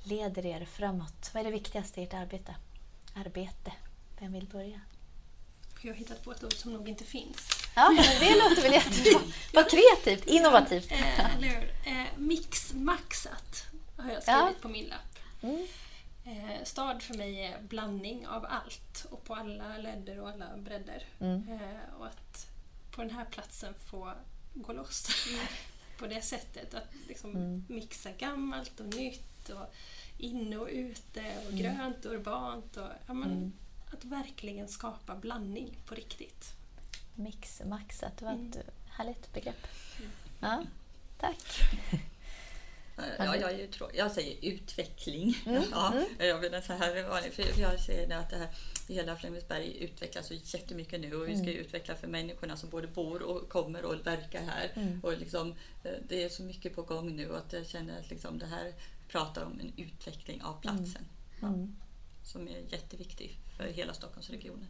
[0.02, 1.30] leder er framåt?
[1.34, 2.54] Vad är det viktigaste i ert arbete?
[3.14, 3.72] Arbete.
[4.20, 4.80] Vem vill börja?
[5.82, 7.59] Jag har hittat på ett ord som nog inte finns.
[7.80, 9.20] Ja, men det låter väl jättebra.
[9.52, 10.92] Vad kreativt, innovativt.
[10.92, 11.74] Eh, eller hur?
[11.86, 13.66] Eh, mixmaxat
[13.96, 14.52] har jag skrivit Ja.
[14.62, 15.18] på min lapp.
[15.42, 15.66] Mm.
[16.24, 21.04] Eh, stad för mig är blandning av allt och på alla ledder och alla bredder.
[21.20, 21.48] Mm.
[21.98, 22.46] Och att
[22.90, 24.12] på den här platsen få
[24.54, 25.08] gå loss
[25.98, 26.74] på det sättet.
[26.74, 27.64] Att liksom Mm.
[27.68, 29.74] mixa gammalt och nytt och
[30.18, 31.58] inne och ute och Mm.
[31.58, 32.76] grönt och urbant.
[32.76, 33.52] Och, ja, men, Mm.
[33.92, 36.52] Att verkligen skapa blandning på riktigt.
[37.20, 38.66] Mix, maxat, det var ett Mm.
[38.88, 39.66] härligt begrepp.
[40.40, 40.64] Ja,
[41.18, 41.60] tack.
[43.18, 45.36] Ja, jag, ju jag säger utveckling.
[45.46, 48.48] Mm, Ja, jag, menar så här, för jag ser att det här,
[48.88, 51.56] hela Flemingsberg utvecklas så jättemycket nu och vi ska Mm.
[51.60, 54.70] utveckla för människorna som både bor och kommer och verkar här.
[54.74, 55.00] Mm.
[55.04, 55.54] Och liksom,
[55.84, 58.72] eh, det är så mycket på gång nu att jag känner att liksom det här
[59.08, 61.04] pratar om en utveckling av platsen.
[61.40, 61.76] Ja, Mm.
[62.24, 64.68] som är jätteviktig för hela Stockholmsregionen.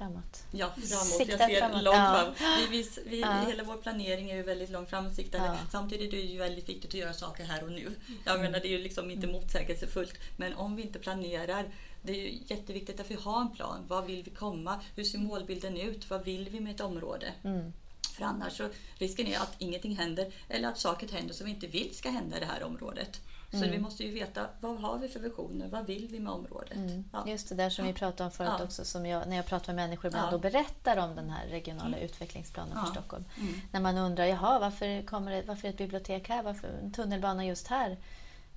[0.00, 0.12] Mm.
[0.12, 0.44] Framåt.
[0.50, 1.06] Ja, framåt.
[1.06, 2.34] Sikta jag ser framåt, långt ja.
[2.36, 2.70] fram.
[2.70, 3.44] Vi, vi, vi, Ja.
[3.48, 5.48] Hela vår planering är ju väldigt långt framsiktande.
[5.48, 5.58] Ja.
[5.72, 7.90] Samtidigt är det ju väldigt viktigt att göra saker här och nu.
[8.24, 10.14] Jag menar, det är ju liksom inte motsägelsefullt.
[10.36, 11.64] Men om vi inte planerar,
[12.02, 13.84] det är ju jätteviktigt att vi har en plan.
[13.88, 14.80] Var vill vi komma?
[14.96, 16.10] Hur ser målbilden ut?
[16.10, 17.32] Vad vill vi med ett område?
[17.44, 17.72] Mm.
[18.16, 18.68] För annars så
[18.98, 22.36] risken är att ingenting händer eller att saker händer som vi inte vill ska hända
[22.36, 23.20] i det här området.
[23.54, 23.70] Så Mm.
[23.70, 25.68] vi måste ju veta vad har vi för visioner?
[25.68, 26.76] Vad vill vi med området?
[26.76, 27.04] Mm.
[27.12, 27.24] Ja.
[27.28, 28.64] Just det där som vi pratade om förut Ja.
[28.64, 30.34] också, som jag, när jag pratar med människor ibland Ja.
[30.34, 32.92] och berättar om den här regionala utvecklingsplanen för.
[32.92, 33.24] Stockholm.
[33.40, 33.54] Mm.
[33.72, 36.42] När man undrar, jaha, varför, kommer det, varför är ett bibliotek här?
[36.42, 37.96] Varför en tunnelbana just här?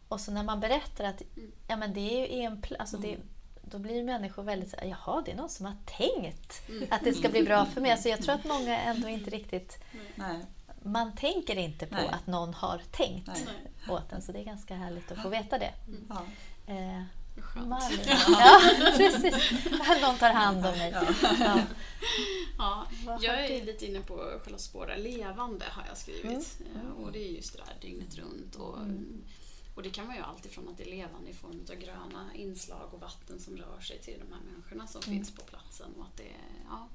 [0.08, 1.22] Och så när man berättar att
[1.68, 2.00] ja, men det
[2.34, 3.18] är ju en alltså det,
[3.62, 7.14] då blir människor väldigt så här, jaha, det är någon som har tänkt att det
[7.14, 7.92] ska bli bra för mig.
[7.92, 9.84] Alltså jag tror att många ändå inte riktigt...
[10.16, 10.40] Nej.
[10.92, 12.08] Man tänker inte på Nej.
[12.08, 13.48] att någon har tänkt Nej.
[13.90, 15.74] åt en, så det är ganska härligt att få veta det.
[16.10, 16.26] Ja.
[16.74, 17.02] Eh.
[17.68, 18.00] Malin.
[18.28, 18.62] Ja,
[18.98, 19.52] precis.
[20.02, 20.92] Någon tar hand om mig.
[21.40, 21.60] Ja.
[22.58, 22.88] Ja.
[23.22, 26.60] Jag är lite inne på själva spåra levande har jag skrivit.
[26.60, 26.88] Mm.
[26.88, 28.56] Eh, Och det är just det där dygnet runt.
[28.56, 28.78] Och,
[29.76, 32.90] och det kan vara ju alltifrån att det är levande i form av gröna inslag
[32.94, 35.16] och vatten som rör sig till de här människorna som Mm.
[35.18, 35.94] finns på platsen.
[36.00, 36.32] Och att det
[36.70, 36.88] ja,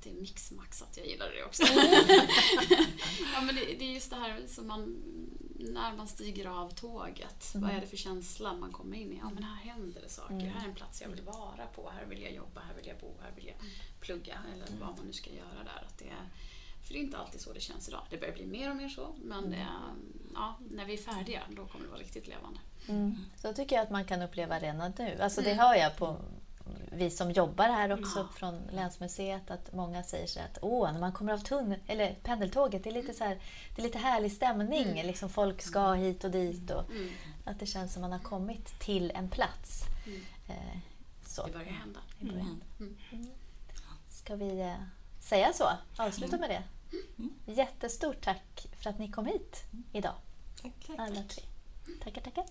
[0.00, 0.96] att det är mixmaxat.
[0.96, 1.62] Jag gillar det också.
[3.34, 4.96] ja, men det, det är just det här som man,
[5.58, 7.52] när man stiger av tåget.
[7.54, 9.18] Vad är det för känsla man kommer in i?
[9.22, 10.34] Ja, men här händer det saker.
[10.34, 11.90] Här är en plats jag vill vara på.
[11.90, 13.56] Här vill jag jobba, här vill jag bo, här vill jag
[14.00, 14.38] plugga.
[14.54, 15.84] Eller vad man nu ska göra där.
[15.88, 16.28] Att det är,
[16.86, 18.02] för det är inte alltid så det känns idag.
[18.10, 19.14] Det börjar bli mer och mer så.
[19.22, 19.66] Men det,
[20.34, 22.60] ja, när vi är färdiga, då kommer det vara riktigt levande.
[22.88, 23.16] Mm.
[23.36, 25.18] Så tycker jag att man kan uppleva redan nu.
[25.20, 25.58] Alltså det Mm.
[25.66, 26.16] hör jag på
[26.92, 28.28] vi som jobbar här också Ja.
[28.34, 32.84] från Länsmuseet att många säger så att Åh, när man kommer av tunnel, eller pendeltåget,
[32.84, 33.38] det är lite, så här,
[33.76, 35.02] det är lite härlig stämning.
[35.02, 36.70] Liksom folk ska hit och dit.
[36.70, 37.10] Och Mm.
[37.44, 39.82] Att det känns som man har kommit till en plats.
[40.06, 40.20] Mm.
[40.48, 40.78] Eh,
[41.26, 41.46] så.
[41.46, 42.00] Det börjar hända.
[42.18, 42.62] i början.
[42.80, 42.96] Mm.
[44.08, 44.74] Ska vi eh,
[45.20, 45.68] säga så?
[45.96, 46.62] Avsluta med det?
[47.52, 49.62] Jättestort tack för att ni kom hit
[49.92, 50.14] idag,
[50.62, 50.98] Tack, tack.
[50.98, 51.42] alla tre.
[52.04, 52.44] Tackar, tackar.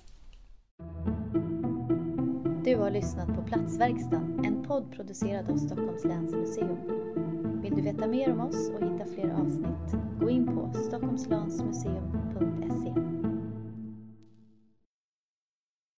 [2.69, 6.77] Du har lyssnat på Platsverkstan, en podd producerad av Stockholms läns museum.
[7.61, 9.95] Vill du veta mer om oss och hitta fler avsnitt?
[10.19, 13.18] Gå in på stockholmslansmuseum.se.